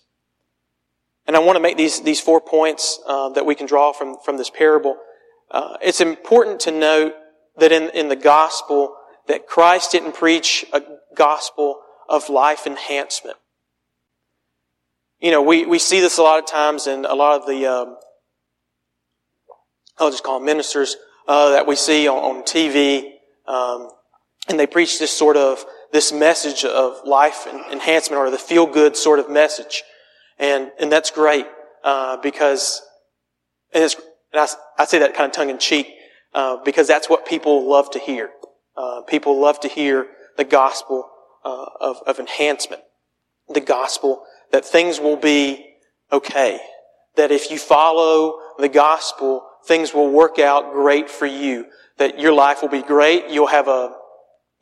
[1.26, 4.16] And I want to make these, these four points uh, that we can draw from,
[4.24, 4.96] from this parable.
[5.50, 7.14] Uh, it's important to note
[7.56, 8.96] that in, in the gospel,
[9.28, 10.82] that Christ didn't preach a
[11.14, 13.36] gospel of life enhancement
[15.22, 17.64] you know, we, we see this a lot of times in a lot of the,
[17.66, 17.96] um,
[19.96, 20.96] I'll just call them ministers,
[21.28, 23.12] uh, that we see on, on TV.
[23.46, 23.88] Um,
[24.48, 28.96] and they preach this sort of, this message of life enhancement or the feel good
[28.96, 29.82] sort of message.
[30.38, 31.46] And, and that's great,
[31.84, 32.82] uh, because,
[33.72, 33.94] and, it's,
[34.32, 34.48] and I,
[34.82, 35.88] I say that kind of tongue in cheek,
[36.34, 38.30] uh, because that's what people love to hear.
[38.76, 41.08] Uh, people love to hear the gospel,
[41.44, 42.82] uh, of, of enhancement.
[43.48, 45.74] The gospel that things will be
[46.10, 46.60] okay.
[47.16, 51.66] That if you follow the gospel, things will work out great for you.
[51.98, 53.28] That your life will be great.
[53.28, 53.94] You'll have a,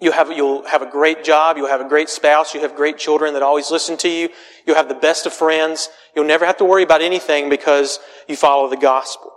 [0.01, 1.57] you'll have, you'll have a great job.
[1.57, 2.55] You'll have a great spouse.
[2.55, 4.29] You have great children that always listen to you.
[4.67, 5.89] You'll have the best of friends.
[6.15, 9.33] You'll never have to worry about anything because you follow the gospel.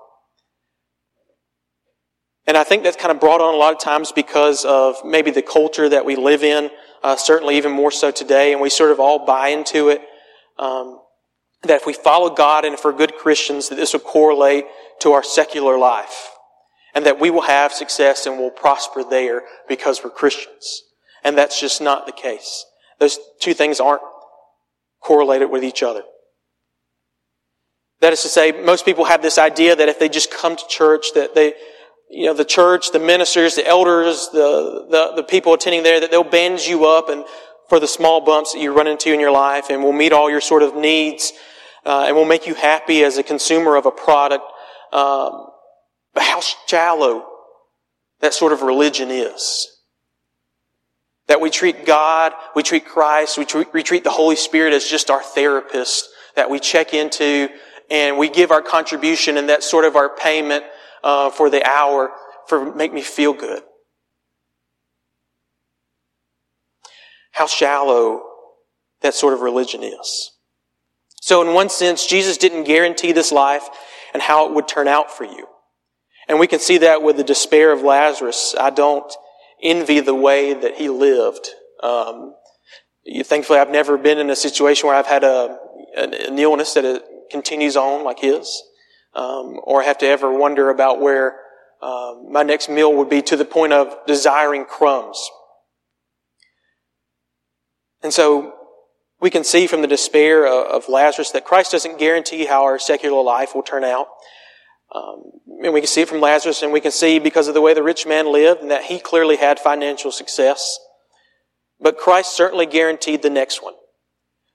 [2.45, 5.31] And I think that's kind of brought on a lot of times because of maybe
[5.31, 6.69] the culture that we live in,
[7.01, 10.01] uh, certainly even more so today, and we sort of all buy into it
[10.59, 10.99] um,
[11.63, 14.65] that if we follow God and if we're good Christians, that this will correlate
[14.99, 16.32] to our secular life.
[16.95, 20.83] And that we will have success and will prosper there because we're Christians.
[21.23, 22.65] And that's just not the case.
[22.99, 24.03] Those two things aren't
[25.01, 26.03] correlated with each other.
[28.01, 30.67] That is to say, most people have this idea that if they just come to
[30.67, 31.53] church, that they,
[32.09, 36.11] you know, the church, the ministers, the elders, the, the, the people attending there, that
[36.11, 37.23] they'll bend you up and
[37.69, 40.29] for the small bumps that you run into in your life and will meet all
[40.29, 41.31] your sort of needs
[41.85, 44.43] uh, and will make you happy as a consumer of a product.
[44.91, 45.47] Um,
[46.21, 47.25] how shallow
[48.19, 49.69] that sort of religion is.
[51.27, 54.85] That we treat God, we treat Christ, we treat, we treat the Holy Spirit as
[54.85, 57.49] just our therapist that we check into
[57.89, 60.63] and we give our contribution and that's sort of our payment
[61.03, 62.11] uh, for the hour
[62.47, 63.63] for make me feel good.
[67.31, 68.21] How shallow
[69.01, 70.31] that sort of religion is.
[71.21, 73.67] So in one sense, Jesus didn't guarantee this life
[74.13, 75.47] and how it would turn out for you.
[76.27, 78.55] And we can see that with the despair of Lazarus.
[78.59, 79.11] I don't
[79.61, 81.49] envy the way that he lived.
[81.81, 82.35] Um,
[83.23, 85.57] thankfully, I've never been in a situation where I've had a,
[85.95, 88.63] an illness that continues on like his,
[89.13, 91.39] um, or have to ever wonder about where
[91.81, 95.29] um, my next meal would be to the point of desiring crumbs.
[98.01, 98.53] And so
[99.19, 103.21] we can see from the despair of Lazarus that Christ doesn't guarantee how our secular
[103.23, 104.07] life will turn out.
[104.93, 105.23] Um,
[105.63, 107.73] and we can see it from Lazarus, and we can see because of the way
[107.73, 110.77] the rich man lived, and that he clearly had financial success.
[111.79, 113.73] But Christ certainly guaranteed the next one.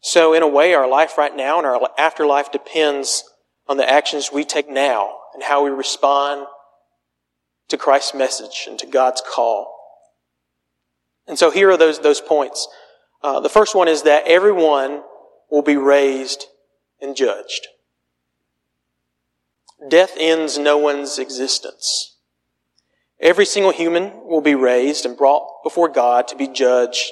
[0.01, 3.25] So in a way, our life right now and our afterlife depends
[3.67, 6.47] on the actions we take now and how we respond
[7.69, 9.75] to Christ's message and to God's call.
[11.27, 12.67] And so here are those, those points.
[13.23, 15.03] Uh, the first one is that everyone
[15.51, 16.47] will be raised
[17.01, 17.67] and judged.
[19.87, 22.17] Death ends no one's existence.
[23.21, 27.11] Every single human will be raised and brought before God to be judged,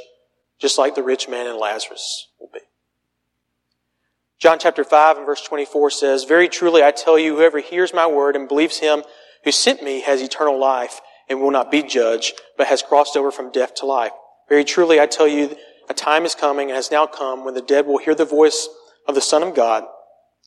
[0.58, 2.60] just like the rich man and Lazarus will be.
[4.38, 8.06] John chapter 5 and verse 24 says, Very truly I tell you, whoever hears my
[8.06, 9.02] word and believes him
[9.44, 13.30] who sent me has eternal life and will not be judged, but has crossed over
[13.30, 14.10] from death to life.
[14.48, 15.56] Very truly I tell you,
[15.88, 18.68] a time is coming and has now come when the dead will hear the voice
[19.06, 19.84] of the Son of God,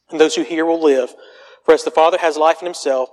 [0.09, 1.13] and those who hear will live.
[1.69, 3.11] For as the Father has life in himself,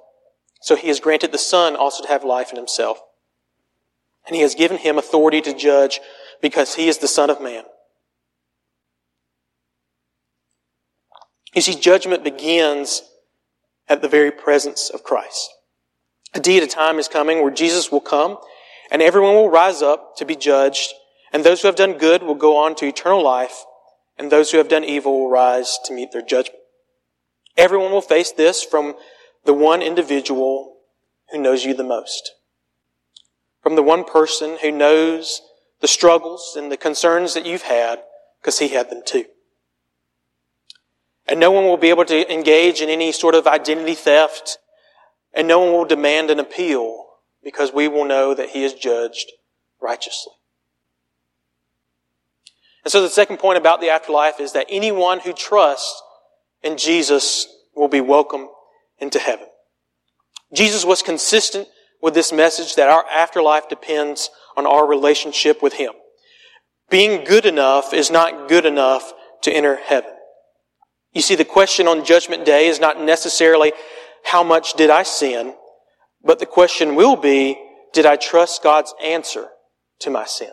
[0.62, 2.98] so he has granted the Son also to have life in himself.
[4.26, 6.00] And he has given him authority to judge
[6.40, 7.64] because he is the Son of Man.
[11.54, 13.02] You see, judgment begins
[13.90, 15.50] at the very presence of Christ.
[16.34, 18.38] Indeed, a time is coming where Jesus will come
[18.90, 20.94] and everyone will rise up to be judged
[21.30, 23.66] and those who have done good will go on to eternal life
[24.16, 26.62] and those who have done evil will rise to meet their judgment.
[27.56, 28.94] Everyone will face this from
[29.44, 30.76] the one individual
[31.30, 32.32] who knows you the most.
[33.62, 35.40] From the one person who knows
[35.80, 38.02] the struggles and the concerns that you've had
[38.40, 39.24] because he had them too.
[41.26, 44.58] And no one will be able to engage in any sort of identity theft
[45.32, 47.04] and no one will demand an appeal
[47.42, 49.32] because we will know that he is judged
[49.80, 50.32] righteously.
[52.84, 56.02] And so the second point about the afterlife is that anyone who trusts
[56.66, 58.48] in Jesus will be welcome
[58.98, 59.46] into heaven.
[60.54, 61.68] Jesus was consistent
[62.02, 65.92] with this message that our afterlife depends on our relationship with Him.
[66.90, 70.12] Being good enough is not good enough to enter heaven.
[71.12, 73.72] You see, the question on Judgment Day is not necessarily
[74.24, 75.54] how much did I sin,
[76.22, 77.58] but the question will be,
[77.92, 79.48] did I trust God's answer
[80.00, 80.50] to my sin?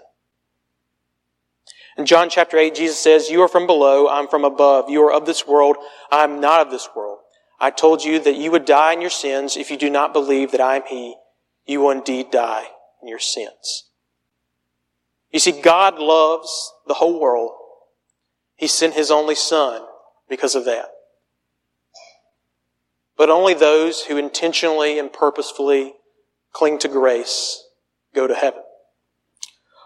[1.98, 4.90] In John chapter 8, Jesus says, You are from below, I'm from above.
[4.90, 5.78] You are of this world,
[6.12, 7.20] I'm not of this world.
[7.60, 10.52] I told you that you would die in your sins if you do not believe
[10.52, 11.16] that I am He.
[11.66, 12.66] You will indeed die
[13.02, 13.90] in your sins.
[15.32, 17.52] You see, God loves the whole world.
[18.56, 19.84] He sent His only Son
[20.30, 20.88] because of that.
[23.16, 25.94] But only those who intentionally and purposefully
[26.52, 27.64] cling to grace
[28.14, 28.62] go to heaven.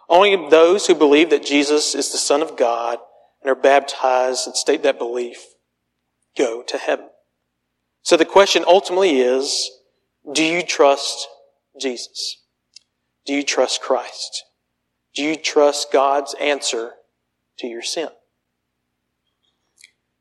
[0.09, 2.99] Only those who believe that Jesus is the Son of God
[3.41, 5.45] and are baptized and state that belief
[6.37, 7.09] go to heaven.
[8.03, 9.69] So the question ultimately is,
[10.33, 11.27] do you trust
[11.79, 12.41] Jesus?
[13.25, 14.45] Do you trust Christ?
[15.13, 16.93] Do you trust God's answer
[17.59, 18.09] to your sin?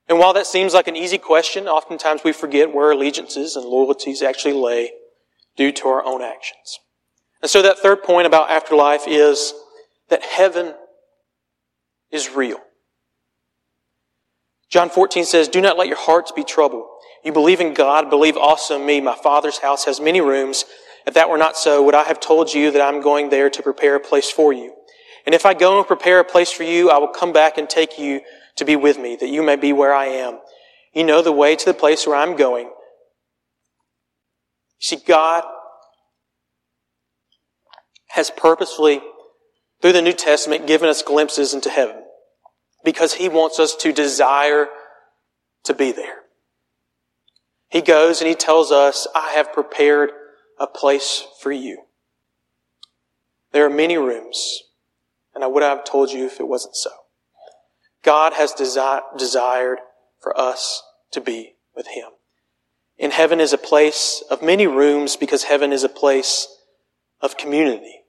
[0.09, 4.23] And while that seems like an easy question, oftentimes we forget where allegiances and loyalties
[4.23, 4.93] actually lay
[5.57, 6.81] due to our own actions.
[7.43, 9.53] And so that third point about afterlife is
[10.09, 10.75] that heaven
[12.11, 12.59] is real.
[14.71, 16.87] John 14 says, Do not let your hearts be troubled.
[17.25, 19.01] You believe in God, believe also in me.
[19.01, 20.65] My Father's house has many rooms.
[21.07, 23.63] If that were not so, would I have told you that I'm going there to
[23.63, 24.75] prepare a place for you?
[25.25, 27.69] And if I go and prepare a place for you, I will come back and
[27.69, 28.21] take you
[28.57, 30.39] to be with me, that you may be where I am.
[30.95, 32.71] You know the way to the place where I'm going.
[34.81, 35.45] See, God
[38.09, 39.01] has purposefully
[39.87, 42.03] through the New Testament, given us glimpses into heaven
[42.85, 44.67] because he wants us to desire
[45.63, 46.23] to be there.
[47.69, 50.11] He goes and he tells us, I have prepared
[50.59, 51.85] a place for you.
[53.53, 54.65] There are many rooms,
[55.37, 56.91] and I would have told you if it wasn't so.
[58.03, 59.79] God has desi- desired
[60.21, 60.83] for us
[61.13, 62.09] to be with Him.
[62.99, 66.49] In heaven is a place of many rooms because heaven is a place
[67.21, 68.01] of community.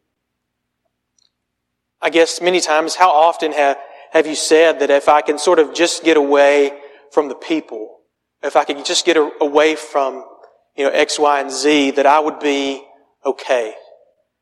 [2.01, 3.77] I guess many times, how often have,
[4.11, 6.71] have you said that if I can sort of just get away
[7.11, 7.97] from the people,
[8.43, 10.23] if I could just get away from,
[10.75, 12.83] you know, X, Y, and Z, that I would be
[13.25, 13.73] okay.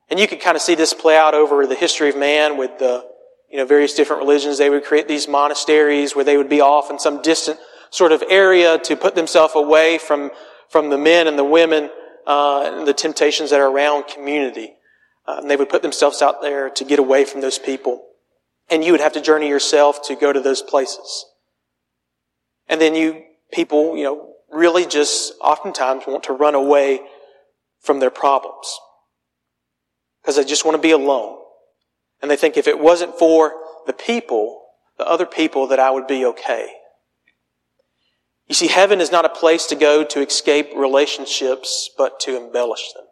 [0.10, 2.78] And you can kind of see this play out over the history of man with
[2.78, 3.06] the,
[3.50, 4.58] you know, various different religions.
[4.58, 7.58] They would create these monasteries where they would be off in some distant
[7.90, 10.32] sort of area to put themselves away from,
[10.70, 11.90] from the men and the women,
[12.28, 14.74] uh, and the temptations that are around community.
[15.28, 18.06] Uh, and they would put themselves out there to get away from those people.
[18.70, 21.26] And you would have to journey yourself to go to those places.
[22.68, 27.02] And then you, people, you know, really just oftentimes want to run away
[27.80, 28.80] from their problems.
[30.22, 31.38] Because they just want to be alone.
[32.22, 33.54] And they think if it wasn't for
[33.86, 34.64] the people,
[34.98, 36.70] the other people, that I would be okay.
[38.48, 42.94] You see, heaven is not a place to go to escape relationships, but to embellish
[42.94, 43.05] them.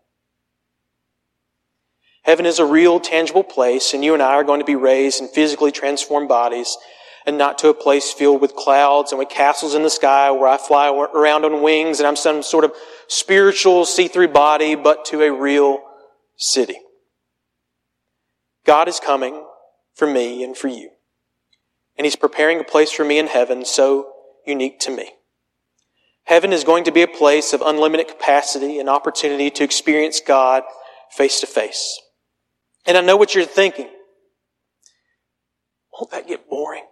[2.23, 5.21] Heaven is a real, tangible place, and you and I are going to be raised
[5.21, 6.77] in physically transformed bodies
[7.25, 10.47] and not to a place filled with clouds and with castles in the sky where
[10.47, 12.73] I fly around on wings and I'm some sort of
[13.07, 15.81] spiritual see-through body, but to a real
[16.37, 16.77] city.
[18.65, 19.45] God is coming
[19.93, 20.91] for me and for you.
[21.97, 24.11] And He's preparing a place for me in heaven so
[24.45, 25.11] unique to me.
[26.25, 30.63] Heaven is going to be a place of unlimited capacity and opportunity to experience God
[31.11, 31.99] face to face.
[32.85, 33.89] And I know what you're thinking.
[35.93, 36.85] Won't that get boring?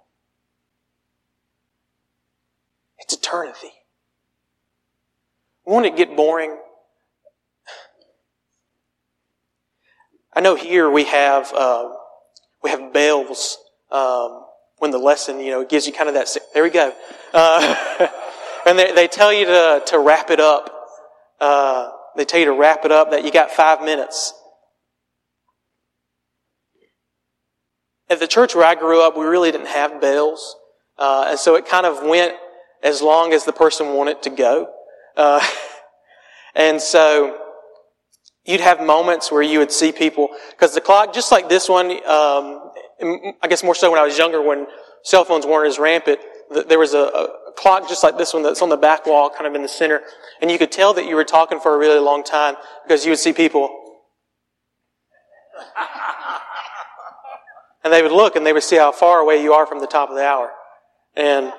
[3.00, 3.72] It's eternity.
[5.66, 6.58] Won't it get boring?
[10.34, 11.90] I know here we have uh,
[12.64, 13.58] we have bells
[13.92, 14.46] um,
[14.78, 16.30] when the lesson you know gives you kind of that.
[16.54, 16.94] There we go,
[17.34, 18.08] uh,
[18.66, 20.74] and they, they tell you to to wrap it up.
[21.40, 23.12] Uh, they tell you to wrap it up.
[23.12, 24.34] That you got five minutes.
[28.12, 30.58] At the church where I grew up, we really didn't have bells,
[30.98, 32.36] uh, and so it kind of went
[32.84, 34.68] as long as the person wanted to go.
[35.16, 35.40] Uh,
[36.56, 37.38] and so
[38.44, 41.90] you'd have moments where you would see people, because the clock, just like this one,
[42.06, 42.72] um,
[43.42, 44.68] I guess more so when I was younger, when
[45.04, 46.20] cell phones weren't as rampant,
[46.68, 49.48] there was a, a, clock just like this one that's on the back wall, kind
[49.48, 50.02] of in the center,
[50.42, 52.56] and you could tell that you were talking for a really long time
[52.86, 53.70] because you would see people.
[57.84, 59.88] And they would look and they would see how far away you are from the
[59.88, 60.52] top of the hour.
[61.16, 61.52] And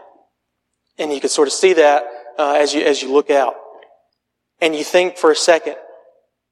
[0.99, 2.05] and you could sort of see that
[2.39, 3.55] uh, as you as you look out,
[4.61, 5.77] and you think for a second,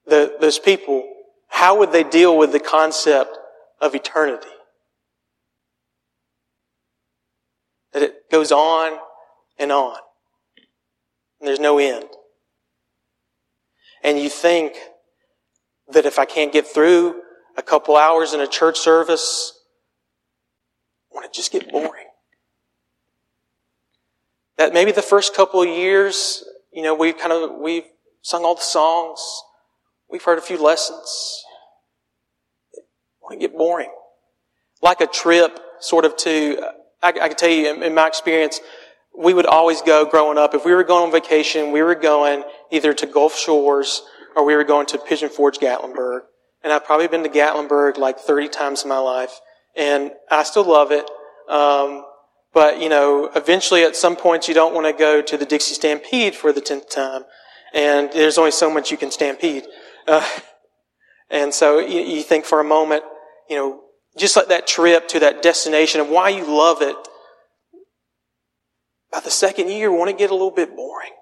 [0.06, 1.08] the, those people,
[1.48, 3.38] how would they deal with the concept
[3.80, 4.48] of eternity?
[7.92, 8.98] That it goes on
[9.58, 9.98] and on,
[11.38, 12.04] and there's no end.
[14.02, 14.74] And you think
[15.92, 17.20] that if I can't get through
[17.56, 19.59] a couple hours in a church service,
[21.20, 22.06] won't it just get boring?
[24.60, 27.84] that maybe the first couple of years, you know, we've kind of, we've
[28.20, 29.18] sung all the songs.
[30.10, 31.42] We've heard a few lessons.
[32.74, 32.84] It
[33.22, 33.90] won't get boring.
[34.82, 36.60] Like a trip sort of to,
[37.02, 38.60] I, I can tell you in, in my experience,
[39.18, 40.54] we would always go growing up.
[40.54, 44.02] If we were going on vacation, we were going either to Gulf Shores
[44.36, 46.20] or we were going to Pigeon Forge, Gatlinburg.
[46.62, 49.40] And I've probably been to Gatlinburg like 30 times in my life.
[49.76, 51.08] And I still love it.
[51.48, 52.04] Um,
[52.52, 55.74] but, you know, eventually at some point you don't want to go to the Dixie
[55.74, 57.22] Stampede for the tenth time.
[57.72, 59.64] And there's only so much you can stampede.
[60.06, 60.28] Uh,
[61.30, 63.04] and so you, you think for a moment,
[63.48, 63.80] you know,
[64.18, 66.96] just like that trip to that destination and why you love it,
[69.12, 71.12] by the second year, won't it get a little bit boring?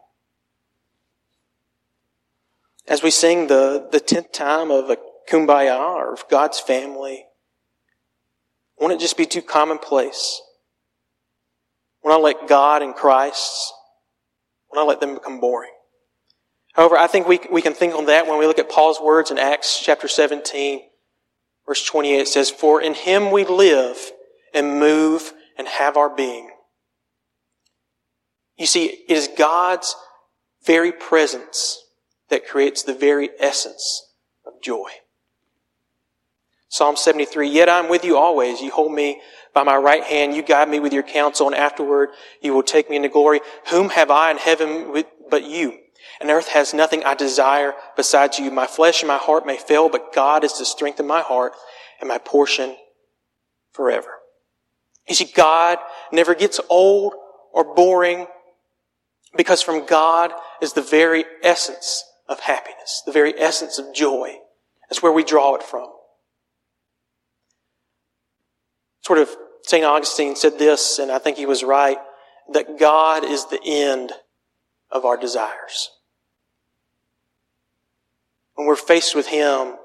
[2.86, 4.98] As we sing the, the tenth time of a
[5.30, 7.26] kumbaya or of God's family,
[8.80, 10.40] won't it just be too commonplace?
[12.00, 13.72] When I let God and Christ,
[14.68, 15.72] when I let them become boring.
[16.74, 19.30] However, I think we, we can think on that when we look at Paul's words
[19.30, 20.82] in Acts chapter 17,
[21.66, 22.20] verse 28.
[22.20, 24.12] It says, For in him we live
[24.54, 26.50] and move and have our being.
[28.56, 29.94] You see, it is God's
[30.64, 31.82] very presence
[32.28, 34.12] that creates the very essence
[34.46, 34.88] of joy.
[36.68, 38.60] Psalm 73, Yet I am with you always.
[38.60, 39.20] You hold me
[39.54, 40.34] by my right hand.
[40.34, 42.10] You guide me with your counsel, and afterward
[42.42, 43.40] you will take me into glory.
[43.70, 45.78] Whom have I in heaven but you?
[46.20, 48.50] And earth has nothing I desire besides you.
[48.50, 51.52] My flesh and my heart may fail, but God is the strength of my heart
[52.00, 52.76] and my portion
[53.72, 54.10] forever.
[55.08, 55.78] You see, God
[56.12, 57.14] never gets old
[57.52, 58.26] or boring
[59.36, 64.36] because from God is the very essence of happiness, the very essence of joy.
[64.88, 65.88] That's where we draw it from.
[69.08, 69.86] Sort of St.
[69.86, 71.96] Augustine said this, and I think he was right,
[72.52, 74.12] that God is the end
[74.90, 75.88] of our desires.
[78.54, 79.76] When we're faced with Him,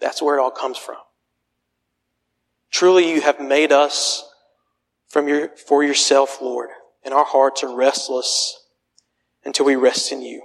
[0.00, 0.96] that's where it all comes from.
[2.70, 4.26] Truly, you have made us
[5.06, 6.70] from your, for yourself, Lord,
[7.04, 8.58] and our hearts are restless
[9.44, 10.40] until we rest in you.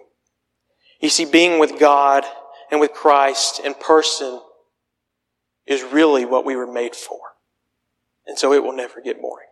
[0.99, 2.25] You see, being with God
[2.71, 4.41] and with Christ in person
[5.65, 7.19] is really what we were made for.
[8.29, 9.47] And so it will never get boring.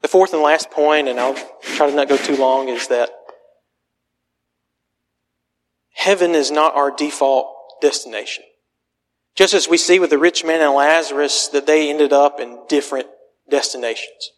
[0.00, 3.10] The fourth and last point, and I'll try to not go too long, is that
[5.92, 7.52] heaven is not our default
[7.82, 8.44] destination.
[9.34, 12.60] Just as we see with the rich man and Lazarus that they ended up in
[12.68, 13.08] different
[13.50, 14.30] destinations.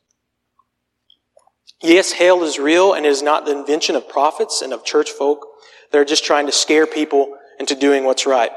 [1.83, 5.11] Yes, hell is real and it is not the invention of prophets and of church
[5.11, 5.47] folk.
[5.93, 8.53] They're just trying to scare people into doing what's right.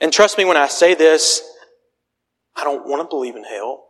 [0.00, 1.42] And trust me when I say this,
[2.56, 3.84] I don't want to believe in hell.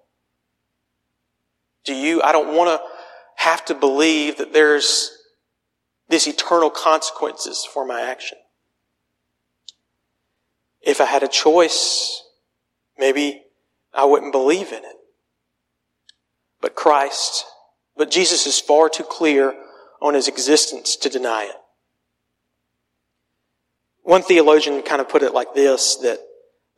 [1.85, 2.21] Do you?
[2.23, 2.87] I don't want to
[3.37, 5.13] have to believe that there's
[6.09, 8.39] this eternal consequences for my action.
[10.81, 12.23] If I had a choice,
[12.99, 13.43] maybe
[13.93, 14.97] I wouldn't believe in it.
[16.61, 17.45] But Christ,
[17.97, 19.55] but Jesus is far too clear
[20.01, 21.57] on his existence to deny it.
[24.03, 26.21] One theologian kind of put it like this, that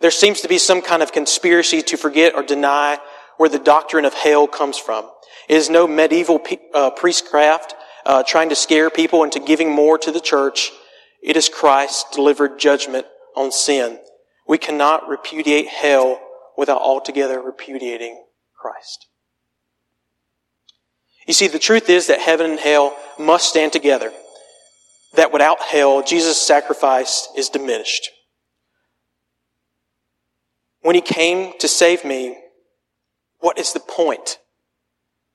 [0.01, 2.99] there seems to be some kind of conspiracy to forget or deny
[3.37, 5.09] where the doctrine of hell comes from.
[5.49, 6.41] It is no medieval
[6.75, 7.75] uh, priestcraft
[8.05, 10.71] uh, trying to scare people into giving more to the church.
[11.23, 13.99] It is Christ delivered judgment on sin.
[14.47, 16.21] We cannot repudiate hell
[16.57, 18.25] without altogether repudiating
[18.61, 19.07] Christ.
[21.27, 24.13] You see, the truth is that heaven and hell must stand together.
[25.15, 28.11] That without hell, Jesus' sacrifice is diminished.
[30.89, 32.39] When he came to save me,
[33.41, 34.39] what is the point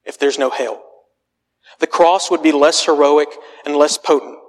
[0.04, 0.84] if there's no hell?
[1.78, 3.28] The cross would be less heroic
[3.64, 4.40] and less potent.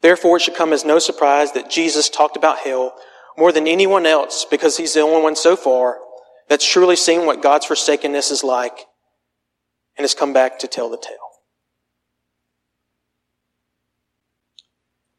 [0.00, 2.96] Therefore, it should come as no surprise that Jesus talked about hell
[3.38, 5.98] more than anyone else because he's the only one so far
[6.48, 8.86] that's truly seen what God's forsakenness is like
[9.96, 11.14] and has come back to tell the tale.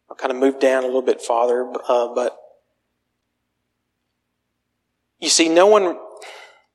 [0.10, 2.38] I'll kind of move down a little bit farther, uh, but
[5.22, 5.98] you see, no one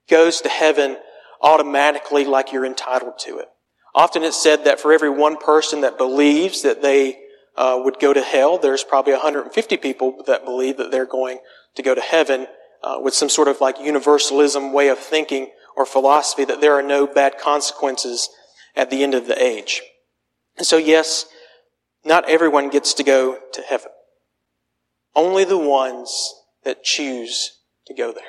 [0.09, 0.97] goes to heaven
[1.43, 3.49] automatically like you're entitled to it.
[3.95, 7.19] Often it's said that for every one person that believes that they
[7.57, 11.39] uh, would go to hell, there's probably 150 people that believe that they're going
[11.75, 12.47] to go to heaven
[12.83, 16.83] uh, with some sort of like universalism way of thinking or philosophy that there are
[16.83, 18.29] no bad consequences
[18.75, 19.83] at the end of the age.
[20.57, 21.27] And so yes,
[22.05, 23.91] not everyone gets to go to heaven.
[25.15, 26.35] Only the ones
[26.65, 27.56] that choose
[27.87, 28.23] to go there.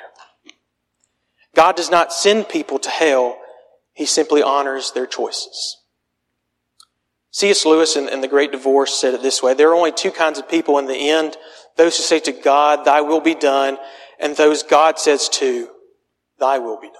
[1.54, 3.38] God does not send people to hell.
[3.92, 5.76] He simply honors their choices.
[7.30, 7.66] C.S.
[7.66, 9.54] Lewis in, in, The Great Divorce said it this way.
[9.54, 11.36] There are only two kinds of people in the end.
[11.76, 13.78] Those who say to God, thy will be done,
[14.18, 15.68] and those God says to,
[16.38, 16.94] thy will be done.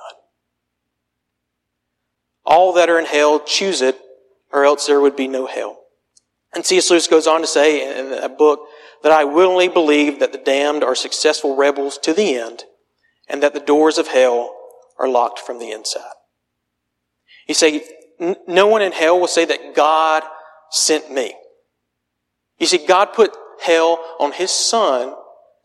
[2.45, 3.99] All that are in hell choose it,
[4.53, 5.79] or else there would be no hell.
[6.55, 6.91] And C.S.
[6.91, 8.61] Lewis goes on to say in a book
[9.03, 12.65] that I willingly believe that the damned are successful rebels to the end,
[13.29, 14.55] and that the doors of hell
[14.99, 16.03] are locked from the inside.
[17.47, 17.83] You say,
[18.47, 20.23] no one in hell will say that God
[20.71, 21.35] sent me.
[22.59, 23.31] You see, God put
[23.63, 25.15] hell on His Son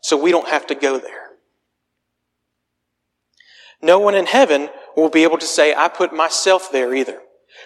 [0.00, 1.30] so we don't have to go there.
[3.82, 7.20] No one in heaven will be able to say, I put myself there either.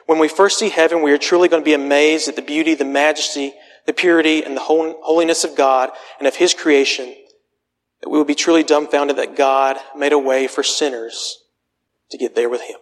[0.07, 2.75] When we first see heaven, we are truly going to be amazed at the beauty,
[2.75, 3.55] the majesty,
[3.89, 7.07] the purity, and the holiness of God and of His creation
[8.03, 11.39] that we will be truly dumbfounded that God made a way for sinners
[12.11, 12.77] to get there with Him.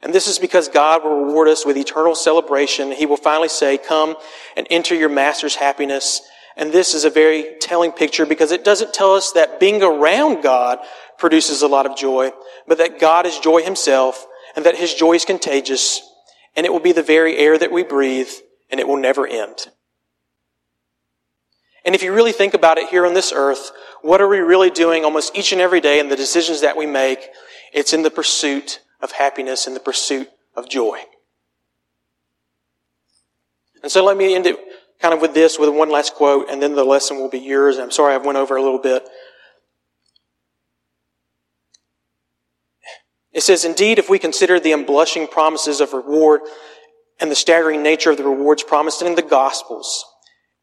[0.00, 2.90] And this is because God will reward us with eternal celebration.
[2.92, 4.16] He will finally say, come
[4.56, 6.22] and enter your master's happiness.
[6.56, 10.42] And this is a very telling picture because it doesn't tell us that being around
[10.42, 10.78] God
[11.18, 12.30] produces a lot of joy,
[12.66, 14.26] but that God is joy himself
[14.56, 16.00] and that his joy is contagious
[16.56, 18.30] and it will be the very air that we breathe
[18.70, 19.68] and it will never end.
[21.84, 23.70] And if you really think about it here on this earth,
[24.02, 26.84] what are we really doing almost each and every day in the decisions that we
[26.84, 27.28] make?
[27.72, 30.98] It's in the pursuit of happiness, in the pursuit of joy.
[33.82, 34.58] And so let me end it
[35.00, 37.78] kind of with this, with one last quote, and then the lesson will be yours.
[37.78, 39.06] I'm sorry I went over a little bit.
[43.32, 46.40] It says, Indeed, if we consider the unblushing promises of reward
[47.18, 50.04] and the staggering nature of the rewards promised in the Gospels,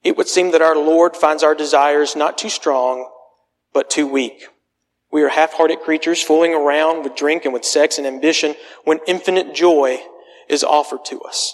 [0.04, 3.10] it would seem that our Lord finds our desires not too strong,
[3.74, 4.48] but too weak.
[5.12, 9.54] We are half-hearted creatures fooling around with drink and with sex and ambition when infinite
[9.54, 10.00] joy
[10.50, 11.54] is offered to us.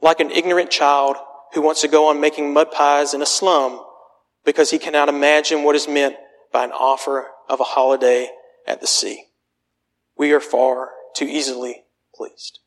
[0.00, 1.16] Like an ignorant child
[1.54, 3.84] who wants to go on making mud pies in a slum
[4.44, 6.16] because he cannot imagine what is meant
[6.52, 8.28] by an offer of a holiday
[8.66, 9.26] at the sea.
[10.16, 12.58] We are far too easily pleased.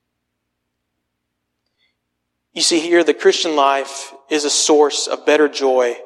[2.55, 5.97] You see here, the Christian life is a source of better joy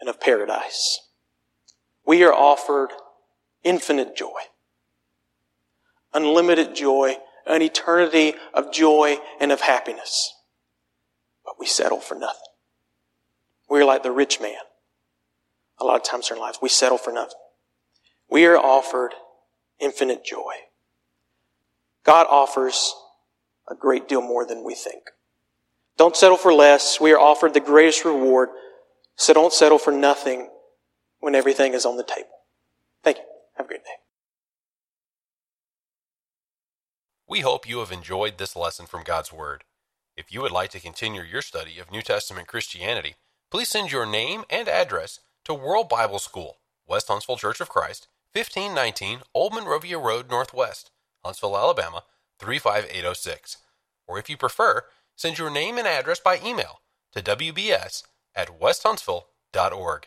[0.00, 1.00] and of paradise.
[2.06, 2.90] We are offered
[3.64, 4.42] infinite joy,
[6.14, 7.16] unlimited joy,
[7.48, 10.32] an eternity of joy and of happiness.
[11.44, 12.38] But we settle for nothing.
[13.68, 14.54] We're like the rich man.
[15.80, 17.40] A lot of times in our lives, we settle for nothing.
[18.30, 19.14] We are offered
[19.80, 20.54] infinite joy.
[22.04, 22.94] God offers
[23.68, 25.02] a great deal more than we think.
[25.96, 27.00] Don't settle for less.
[27.00, 28.48] We are offered the greatest reward.
[29.16, 30.48] So don't settle for nothing
[31.20, 32.30] when everything is on the table.
[33.04, 33.24] Thank you.
[33.56, 33.90] Have a great day.
[37.28, 39.64] We hope you have enjoyed this lesson from God's Word.
[40.16, 43.14] If you would like to continue your study of New Testament Christianity,
[43.50, 48.08] please send your name and address to World Bible School, West Huntsville Church of Christ,
[48.34, 50.90] 1519 Old Monrovia Road Northwest,
[51.24, 52.02] Huntsville, Alabama
[52.38, 53.58] 35806.
[54.06, 54.82] Or if you prefer,
[55.16, 56.80] send your name and address by email
[57.12, 58.02] to wbs
[58.34, 60.06] at westhuntsville.org.